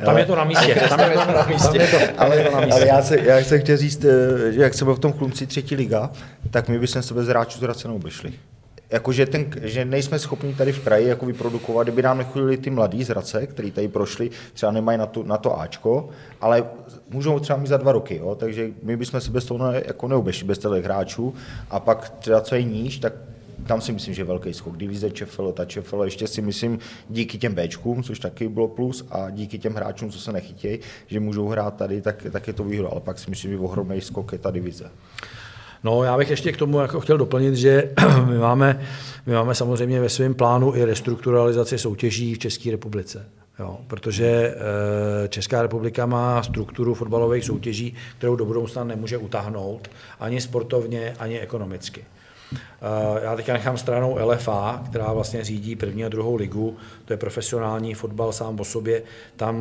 [0.04, 1.88] tam je to na místě, tam je to na místě.
[2.18, 5.12] ale, ale já, se, já se chtěl říct, eh, že jak jsem byl v tom
[5.12, 6.10] klumci třetí liga,
[6.50, 8.32] tak my bychom se bez hráčů z cenu obešli
[8.90, 13.04] jakože ten, že nejsme schopni tady v kraji jako vyprodukovat, kdyby nám nechodili ty mladí
[13.04, 16.08] z Hradce, který tady prošli, třeba nemají na to, na to Ačko,
[16.40, 16.64] ale
[17.10, 18.34] můžou třeba mít za dva roky, jo?
[18.34, 21.34] takže my bychom se bez toho ne, jako neobešli, bez těch hráčů
[21.70, 23.12] a pak třeba co je níž, tak
[23.66, 24.76] tam si myslím, že je velký skok.
[24.76, 26.78] Divize Čefelo, ta Čefelo, ještě si myslím
[27.08, 31.20] díky těm Bčkům, což taky bylo plus, a díky těm hráčům, co se nechytějí, že
[31.20, 32.88] můžou hrát tady, tak, tak je to výhoda.
[32.88, 34.90] Ale pak si myslím, že ohromný skok je ta divize.
[35.84, 37.90] No, já bych ještě k tomu jako chtěl doplnit, že
[38.24, 38.80] my máme,
[39.26, 43.26] my máme samozřejmě ve svém plánu i restrukturalizaci soutěží v České republice.
[43.58, 50.40] Jo, protože eh, Česká republika má strukturu fotbalových soutěží, kterou do budoucna nemůže utáhnout ani
[50.40, 52.04] sportovně, ani ekonomicky.
[52.54, 57.16] Eh, já teďka nechám stranou LFA, která vlastně řídí první a druhou ligu, to je
[57.16, 59.02] profesionální fotbal sám o sobě.
[59.36, 59.56] Tam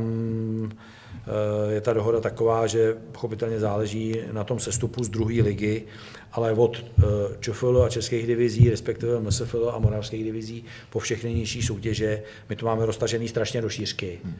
[1.69, 5.84] je ta dohoda taková, že pochopitelně záleží na tom sestupu z druhé ligy,
[6.32, 7.03] ale od eh,
[7.39, 12.65] ČFL a českých divizí, respektive MSFL a moravských divizí po všechny nižší soutěže, my to
[12.65, 14.19] máme roztažený strašně do šířky.
[14.23, 14.36] Hmm.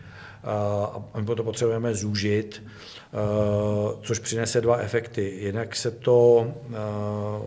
[1.14, 3.18] A my to potřebujeme zúžit, eh,
[4.02, 5.38] což přinese dva efekty.
[5.40, 6.48] Jednak se to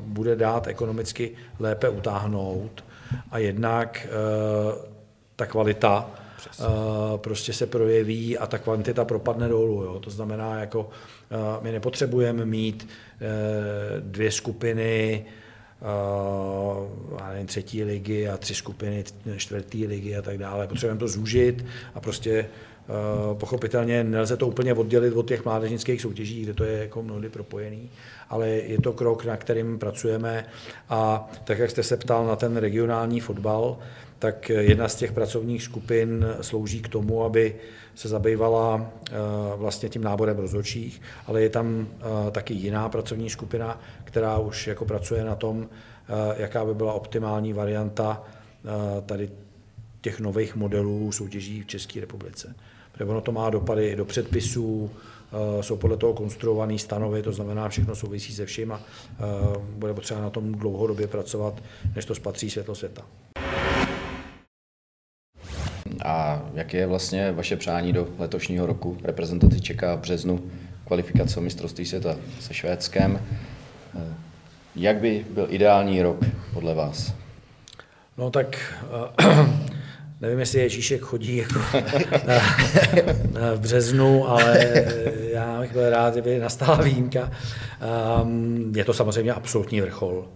[0.00, 2.84] bude dát ekonomicky lépe utáhnout
[3.30, 4.06] a jednak
[5.36, 6.10] ta kvalita
[6.40, 6.66] Přesně.
[7.16, 9.84] prostě se projeví a ta kvantita propadne dolů.
[9.84, 10.00] Jo.
[10.00, 10.90] To znamená, jako
[11.62, 12.88] my nepotřebujeme mít
[13.20, 15.24] e, dvě skupiny
[17.32, 19.04] nevím, třetí ligy a tři skupiny
[19.36, 20.66] čtvrtý ligy a tak dále.
[20.66, 21.64] Potřebujeme to zúžit
[21.94, 22.48] a prostě
[23.34, 27.90] pochopitelně nelze to úplně oddělit od těch mládežnických soutěží, kde to je jako mnohdy propojený,
[28.28, 30.46] ale je to krok, na kterým pracujeme
[30.88, 33.78] a tak, jak jste se ptal na ten regionální fotbal,
[34.20, 37.56] tak jedna z těch pracovních skupin slouží k tomu, aby
[37.94, 38.90] se zabývala
[39.56, 41.88] vlastně tím náborem rozhodčích, ale je tam
[42.30, 45.68] taky jiná pracovní skupina, která už jako pracuje na tom,
[46.36, 48.22] jaká by byla optimální varianta
[49.06, 49.30] tady
[50.00, 52.54] těch nových modelů soutěží v České republice.
[52.92, 54.90] Protože ono to má dopady do předpisů,
[55.32, 59.22] Eh, jsou podle toho konstruované stanovy, to znamená, všechno souvisí se vším a eh,
[59.58, 61.62] bude potřeba na tom dlouhodobě pracovat,
[61.96, 63.02] než to spatří světlo světa.
[66.10, 68.98] A jaké je vlastně vaše přání do letošního roku?
[69.04, 70.42] Reprezentaci čeká v březnu
[70.86, 73.20] kvalifikace o mistrovství světa se Švédskem.
[73.96, 74.14] Eh,
[74.76, 76.16] jak by byl ideální rok
[76.54, 77.14] podle vás?
[78.18, 78.74] No tak
[80.20, 81.58] Nevím, jestli Ježíšek chodí jako
[83.54, 84.66] v březnu, ale
[85.32, 87.30] já bych byl rád, kdyby nastala výjimka.
[88.20, 90.28] Ehm, je to samozřejmě absolutní vrchol.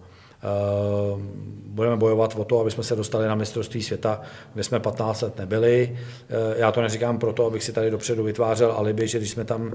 [0.45, 1.29] Ehm,
[1.67, 4.21] budeme bojovat o to, aby jsme se dostali na mistrovství světa,
[4.53, 5.97] kde jsme 15 let nebyli.
[6.29, 9.71] Ehm, já to neříkám proto, abych si tady dopředu vytvářel alibi, že když jsme tam,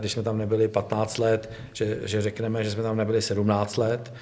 [0.00, 4.12] když jsme tam nebyli 15 let, že, že řekneme, že jsme tam nebyli 17 let.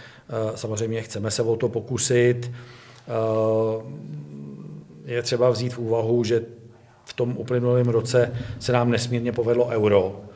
[0.54, 2.50] Samozřejmě chceme se o to pokusit
[5.04, 6.42] je třeba vzít v úvahu, že
[7.04, 10.31] v tom uplynulém roce se nám nesmírně povedlo euro, eh,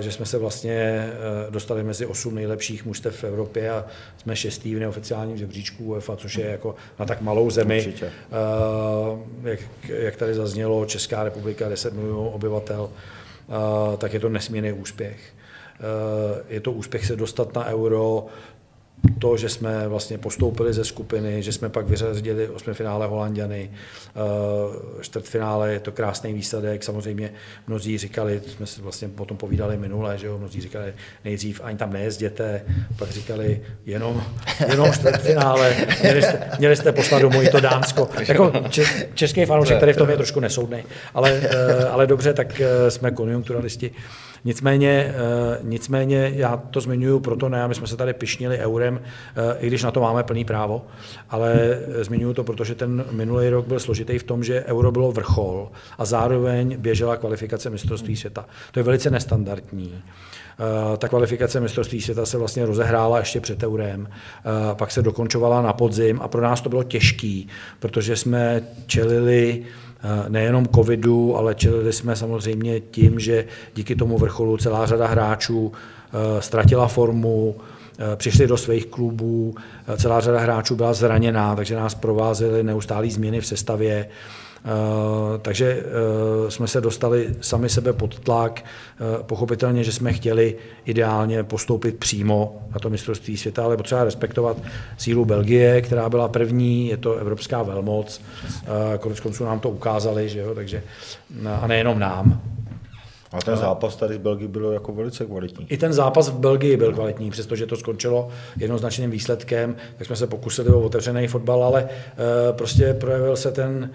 [0.00, 3.84] že jsme se vlastně eh, dostali mezi osm nejlepších mužstev v Evropě a
[4.16, 7.78] jsme šestý v neoficiálním žebříčku UEFA, což je jako na tak malou zemi.
[7.78, 8.06] Určitě.
[8.06, 12.90] Eh, jak, jak tady zaznělo, Česká republika, 10 milionů obyvatel,
[13.98, 15.16] tak je to nesmírný úspěch.
[16.48, 18.26] Je to úspěch se dostat na euro,
[19.18, 24.20] to, že jsme vlastně postoupili ze skupiny, že jsme pak vyřadili osmifinále Holandiany, eh,
[25.00, 27.32] čtvrtfinále je to krásný výsledek, samozřejmě
[27.66, 30.94] mnozí říkali, jsme si vlastně potom povídali minule, že jo, mnozí říkali
[31.24, 32.64] nejdřív ani tam nejezděte,
[32.98, 34.22] pak říkali jenom,
[34.70, 38.08] jenom čtvrtfinále, měli jste, měli jste poslat domů i to Dánsko.
[38.28, 38.52] Jako
[39.14, 40.84] český fanoušek tady v tom je trošku nesoudný,
[41.14, 43.90] ale, eh, ale dobře, tak eh, jsme konjunkturalisti.
[44.44, 49.00] Nicméně, eh, nicméně já to zmiňuji proto, ne, my jsme se tady pišnili eurem,
[49.36, 50.86] eh, i když na to máme plný právo,
[51.30, 55.70] ale zmiňuji to, protože ten minulý rok byl složitý v tom, že euro bylo vrchol
[55.98, 58.46] a zároveň běžela kvalifikace mistrovství světa.
[58.72, 59.94] To je velice nestandardní.
[59.94, 64.08] Eh, ta kvalifikace mistrovství světa se vlastně rozehrála ještě před eurem,
[64.74, 67.48] pak se dokončovala na podzim a pro nás to bylo těžký,
[67.80, 69.64] protože jsme čelili
[70.28, 73.44] nejenom covidu, ale čelili jsme samozřejmě tím, že
[73.74, 77.56] díky tomu vrcholu celá řada hráčů eh, ztratila formu,
[77.98, 79.54] eh, přišli do svých klubů,
[79.96, 84.08] celá řada hráčů byla zraněná, takže nás provázely neustálé změny v sestavě.
[84.64, 85.82] Eh, takže
[86.46, 88.64] eh, jsme se dostali sami sebe pod tlak.
[88.64, 94.56] Eh, pochopitelně, že jsme chtěli ideálně postoupit přímo na to mistrovství světa, ale potřeba respektovat
[94.96, 98.20] sílu Belgie, která byla první, je to evropská velmoc.
[99.00, 100.82] Konec konců nám to ukázali, že jo, takže
[101.60, 102.40] a nejenom nám.
[103.34, 105.66] A ten zápas tady v Belgii byl jako velice kvalitní.
[105.68, 110.26] I ten zápas v Belgii byl kvalitní, přestože to skončilo jednoznačným výsledkem, tak jsme se
[110.26, 113.90] pokusili o otevřený fotbal, ale uh, prostě projevil se ten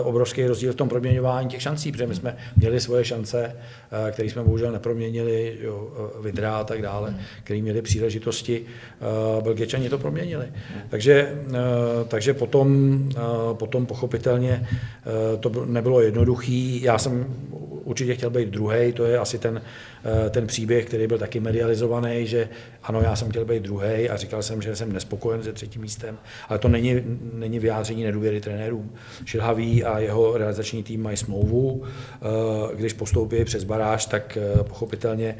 [0.00, 3.56] uh, obrovský rozdíl v tom proměňování těch šancí, protože my jsme měli svoje šance,
[4.04, 5.88] uh, které jsme bohužel neproměnili, jo,
[6.22, 7.14] Vidra a tak dále,
[7.44, 8.64] které měli příležitosti.
[9.40, 10.46] Belgičani to proměnili.
[10.88, 11.42] Takže,
[12.08, 12.98] takže potom,
[13.52, 14.68] potom pochopitelně
[15.40, 16.78] to nebylo jednoduché.
[16.80, 17.26] Já jsem
[17.84, 19.62] určitě chtěl být druhý, to je asi ten,
[20.04, 22.48] eh, ten příběh, který byl taky medializovaný, že
[22.82, 26.18] ano, já jsem chtěl být druhý a říkal jsem, že jsem nespokojen se třetím místem,
[26.48, 28.92] ale to není, není vyjádření nedůvěry trenérům.
[29.24, 32.26] Šilhavý a jeho realizační tým mají smlouvu, eh,
[32.76, 35.36] když postoupí přes baráž, tak eh, pochopitelně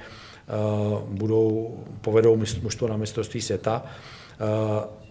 [1.08, 3.84] budou, povedou mužstvo na mistrovství světa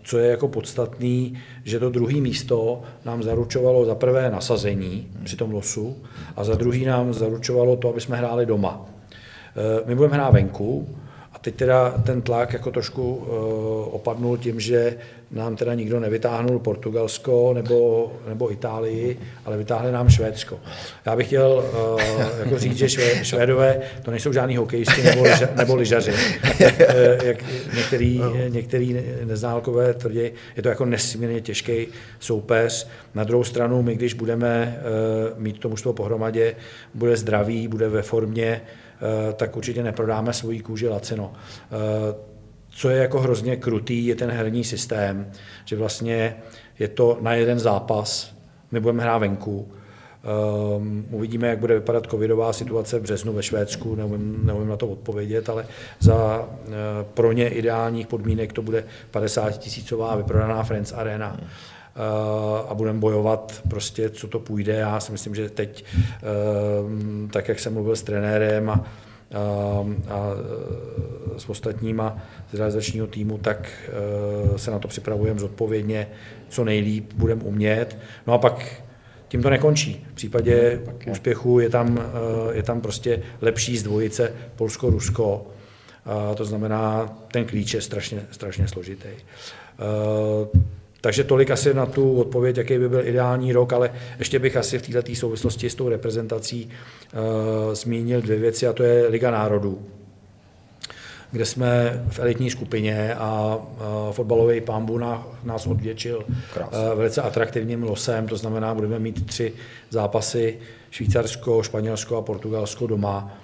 [0.04, 1.34] co je jako podstatný,
[1.64, 5.96] že to druhé místo nám zaručovalo za prvé nasazení při tom losu
[6.36, 8.86] a za druhý nám zaručovalo to, aby jsme hráli doma.
[9.56, 10.88] E, my budeme hrát venku,
[11.42, 13.26] teď teda ten tlak jako trošku uh,
[13.96, 14.98] opadnul tím, že
[15.32, 20.60] nám teda nikdo nevytáhnul Portugalsko nebo, nebo Itálii, ale vytáhli nám Švédsko.
[21.06, 21.64] Já bych chtěl
[21.94, 22.02] uh,
[22.40, 26.14] jako říct, že švé, Švédové to nejsou žádný hokejisti nebo, liža, nebo lyžaři,
[26.60, 27.38] eh, jak
[27.76, 31.88] některý, některý neználkové tvrdí, je to jako nesmírně těžký
[32.20, 32.88] soupeř.
[33.16, 34.80] Na druhou stranu, my když budeme
[35.34, 36.56] uh, mít to mužstvo pohromadě,
[36.94, 38.62] bude zdravý, bude ve formě,
[39.34, 41.34] tak určitě neprodáme svoji kůži lacino.
[41.34, 42.16] Eh,
[42.70, 45.32] co je jako hrozně krutý, je ten herní systém,
[45.66, 46.36] že vlastně
[46.80, 48.36] je to na jeden zápas,
[48.72, 49.72] my budeme hrát venku,
[50.78, 54.88] Um, uvidíme, jak bude vypadat covidová situace v březnu ve Švédsku, neumím, neumím na to
[54.88, 55.68] odpovědět, ale
[56.00, 56.74] za uh,
[57.14, 61.40] pro ně ideálních podmínek to bude 50 tisícová vyprodaná Friends Arena.
[62.68, 64.74] A budeme bojovat prostě, co to půjde.
[64.74, 65.86] Já si myslím, že teď,
[67.32, 68.86] tak jak jsem mluvil s trenérem a, a,
[70.10, 70.30] a
[71.38, 72.18] s ostatníma
[72.52, 73.90] z realizačního týmu, tak
[74.56, 76.08] se na to připravujeme zodpovědně,
[76.50, 77.98] co nejlíp budeme umět.
[78.28, 78.84] No a pak
[79.28, 80.06] tím to nekončí.
[80.12, 80.82] V případě
[81.12, 82.00] úspěchu je tam,
[82.52, 85.48] je tam prostě lepší z dvojice Polsko-Rusko.
[86.36, 89.10] To znamená, ten klíč je strašně, strašně složitý.
[91.04, 94.80] Takže tolik asi na tu odpověď, jaký by byl ideální rok, ale ještě bych asi
[94.80, 99.82] v této souvislosti s tou reprezentací uh, zmínil dvě věci, a to je Liga národů,
[101.32, 106.64] kde jsme v elitní skupině a uh, fotbalový pambu na, nás odvětšil uh,
[106.96, 109.54] velice atraktivním losem, to znamená, budeme mít tři
[109.90, 110.58] zápasy
[110.92, 113.38] Švýcarsko, Španělsko a Portugalsko doma.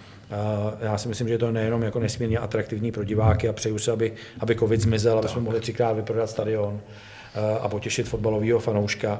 [0.82, 3.92] Já si myslím, že je to nejenom jako nesmírně atraktivní pro diváky a přeju se,
[3.92, 6.82] aby, aby covid zmizel, aby jsme mohli třikrát vyprodat stadion
[7.62, 9.20] a potěšit fotbalového fanouška.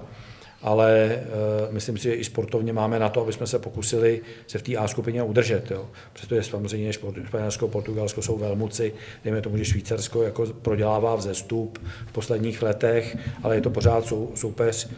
[0.62, 1.20] Ale
[1.68, 4.62] uh, myslím si, že i sportovně máme na to, aby jsme se pokusili se v
[4.62, 5.72] té A skupině udržet.
[5.72, 5.86] Jo.
[6.14, 6.94] Přestože samozřejmě
[7.28, 8.94] Španělsko, Portugalsko jsou velmuci,
[9.24, 14.32] dejme tomu, že Švýcarsko jako prodělává vzestup v posledních letech, ale je to pořád sou,
[14.36, 14.92] soupeř, uh,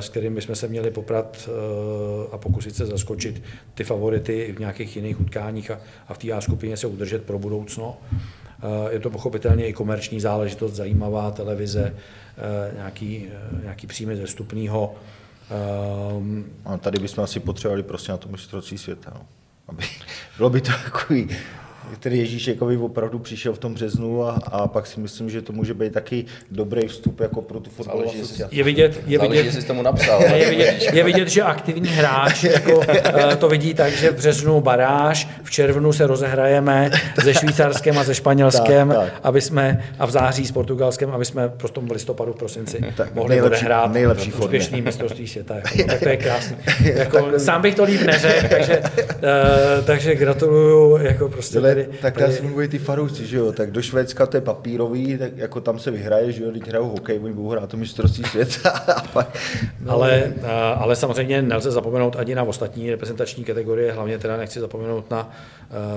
[0.00, 3.42] s kterým bychom se měli poprat uh, a pokusit se zaskočit
[3.74, 7.38] ty favority v nějakých jiných utkáních a, a v té A skupině se udržet pro
[7.38, 7.96] budoucno.
[8.90, 11.94] Je to pochopitelně i komerční záležitost, zajímavá televize,
[12.27, 12.27] Eh,
[12.74, 14.94] nějaký, eh, nějaký příjmy ze stupního.
[16.16, 19.12] Um, a tady bychom asi potřebovali prostě na to mistrovství světa.
[19.14, 19.26] No.
[19.68, 19.84] Aby,
[20.36, 21.28] bylo by to takový
[21.94, 25.74] který Ježíšekovi opravdu přišel v tom březnu a, a pak si myslím, že to může
[25.74, 28.56] být taky dobrý vstup jako pro tu fotbalovou asociaci.
[28.56, 30.22] Je vidět, je vidět, Záleží, tomu napsal.
[30.38, 34.60] Je vidět, je vidět, že aktivní hráč jako, eh, to vidí tak, že v březnu
[34.60, 36.90] baráž, v červnu se rozehrajeme
[37.22, 39.20] se Švýcarskem a se Španělskem, tak, tak.
[39.22, 43.14] aby jsme, a v září s Portugalskem, aby jsme prostě v listopadu, v prosinci tak,
[43.14, 45.54] mohli nejlepší, odehrát nejlepší úspěšný mistrovství světa.
[45.54, 46.56] Jako, tak to je krásné.
[46.82, 52.34] Jako, sám bych to líp neřekl, takže, uh, takže gratuluju jako prostě tady, tak tady...
[52.34, 55.78] já mluví ty farouci, že jo, tak do Švédska to je papírový, tak jako tam
[55.78, 58.84] se vyhraje, že jo, teď hrajou hokej, oni budou hrát to mistrovství světa.
[59.80, 59.92] no.
[59.92, 60.32] ale,
[60.76, 65.30] ale samozřejmě nelze zapomenout ani na ostatní reprezentační kategorie, hlavně teda nechci zapomenout na,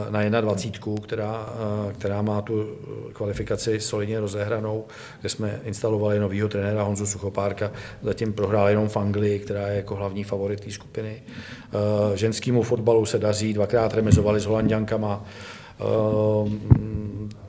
[0.09, 1.49] na 21, která,
[1.97, 2.77] která má tu
[3.13, 4.86] kvalifikaci solidně rozehranou,
[5.19, 7.71] kde jsme instalovali novýho trenéra Honzu Suchopárka,
[8.01, 11.21] zatím prohrál jenom v Anglii, která je jako hlavní favorit té skupiny.
[12.15, 15.25] Ženskému fotbalu se daří, dvakrát remizovali s Holandiankama, Ehm,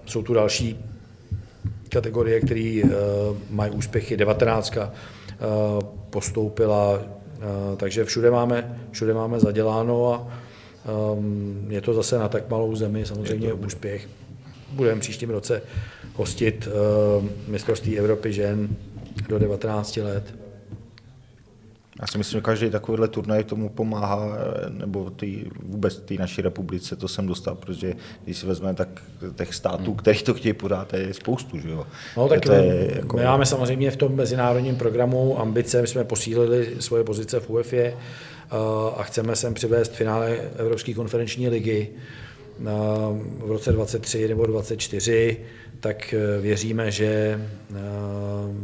[0.07, 0.78] jsou tu další
[1.89, 2.89] kategorie, které eh,
[3.51, 4.16] mají úspěchy.
[4.16, 4.89] 19 eh,
[6.11, 10.28] postoupila, eh, takže všude máme, všude máme zaděláno a
[10.85, 14.09] ehm, je to zase na tak malou zemi samozřejmě úspěch.
[14.72, 15.62] Budeme příštím roce
[16.14, 16.68] hostit
[17.49, 18.68] mistrovství Evropy žen
[19.28, 20.41] do 19 let.
[22.03, 24.39] Já si myslím, že každý takovýhle turnaj tomu pomáhá,
[24.69, 27.95] nebo tý, vůbec té naší republice to jsem dostal, protože
[28.25, 28.89] když si vezmeme, tak
[29.37, 29.97] těch států, hmm.
[29.97, 31.59] kterých to chtějí podat, je spoustu.
[31.59, 31.87] Že jo?
[32.17, 33.17] No, tak to je, jako...
[33.17, 37.77] my máme samozřejmě v tom mezinárodním programu ambice, my jsme posílili svoje pozice v UEFA
[37.77, 37.95] eh,
[38.97, 42.65] a chceme sem přivést finále Evropské konferenční ligy eh,
[43.39, 45.39] v roce 23 nebo 24
[45.83, 47.76] tak eh, věříme, že eh,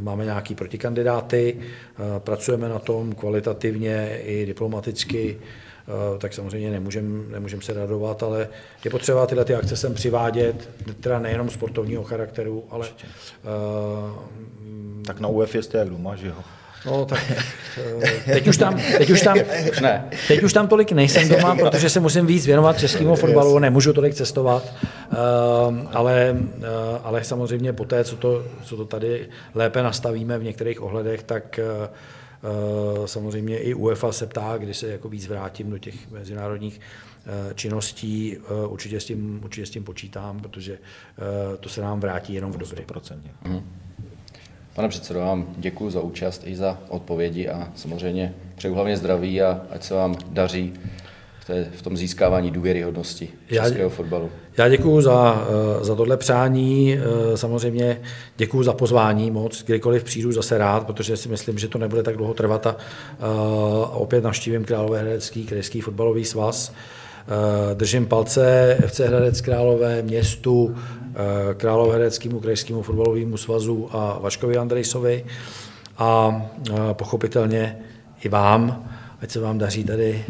[0.00, 5.38] máme nějaký protikandidáty, eh, pracujeme na tom kvalitativně i diplomaticky,
[6.18, 8.48] tak samozřejmě nemůžeme nemůžem se radovat, ale
[8.84, 10.68] je potřeba tyhle ty akce sem přivádět,
[11.00, 12.88] teda nejenom sportovního charakteru, ale...
[15.06, 16.34] tak na UF jste jak doma, že jo?
[16.86, 17.32] No, tak
[18.24, 19.36] teď už tam, teď už tam,
[19.82, 20.04] ne.
[20.28, 24.14] teď už tam tolik nejsem doma, protože se musím víc věnovat českému fotbalu, nemůžu tolik
[24.14, 24.74] cestovat.
[25.18, 26.66] Ehm, ale, eh,
[27.02, 31.58] ale samozřejmě po té, co to, co to tady lépe nastavíme v některých ohledech, tak
[31.58, 36.80] eh, eh, samozřejmě i UEFA se ptá, kdy se jako víc vrátím do těch mezinárodních
[37.54, 38.36] činností.
[38.66, 40.78] Určitě s tím, určitě s tím počítám, protože
[41.60, 42.84] to se nám vrátí jenom v dobré.
[43.44, 43.62] Mm.
[44.74, 49.60] Pane předsedo, vám děkuji za účast i za odpovědi a samozřejmě přeju hlavně zdraví a
[49.70, 50.74] ať se vám daří
[51.72, 54.30] v tom získávání důvěryhodnosti českého já, fotbalu.
[54.59, 55.46] Já děkuji za,
[55.80, 58.01] eh, za tohle přání, eh, samozřejmě
[58.36, 62.16] děkuji za pozvání moc, kdykoliv přijdu zase rád, protože si myslím, že to nebude tak
[62.16, 63.24] dlouho trvat a, eh,
[63.84, 66.72] a opět navštívím Královéhradecký krajský fotbalový svaz.
[67.74, 70.76] Držím palce FC Hradec Králové, městu,
[71.57, 75.24] Královéhradeckému krajskému fotbalovému svazu a Vaškovi Andrejsovi
[75.99, 76.42] a
[76.92, 77.78] pochopitelně
[78.24, 78.88] i vám
[79.22, 80.24] ať se vám daří tady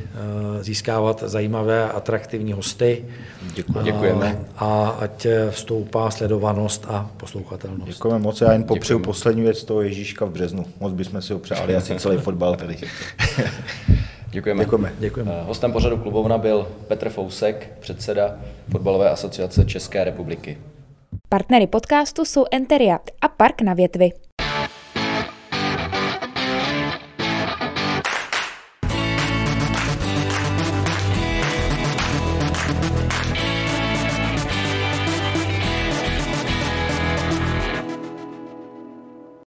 [0.60, 3.04] získávat zajímavé a atraktivní hosty.
[3.54, 3.82] Děkuji.
[3.82, 4.38] Děkujeme.
[4.56, 7.92] A ať vstoupá sledovanost a poslouchatelnost.
[7.92, 8.40] Děkujeme moc.
[8.40, 10.64] Já jen popřeju poslední věc toho Ježíška v březnu.
[10.80, 12.76] Moc bychom si ho přáli, asi celý fotbal tady.
[14.30, 14.64] Děkujeme.
[14.64, 14.92] Děkujeme.
[14.98, 15.42] Děkujeme.
[15.42, 18.38] Hostem pořadu Klubovna byl Petr Fousek, předseda
[18.70, 20.58] Fotbalové asociace České republiky.
[21.28, 24.10] Partnery podcastu jsou Enteria a Park na větvi.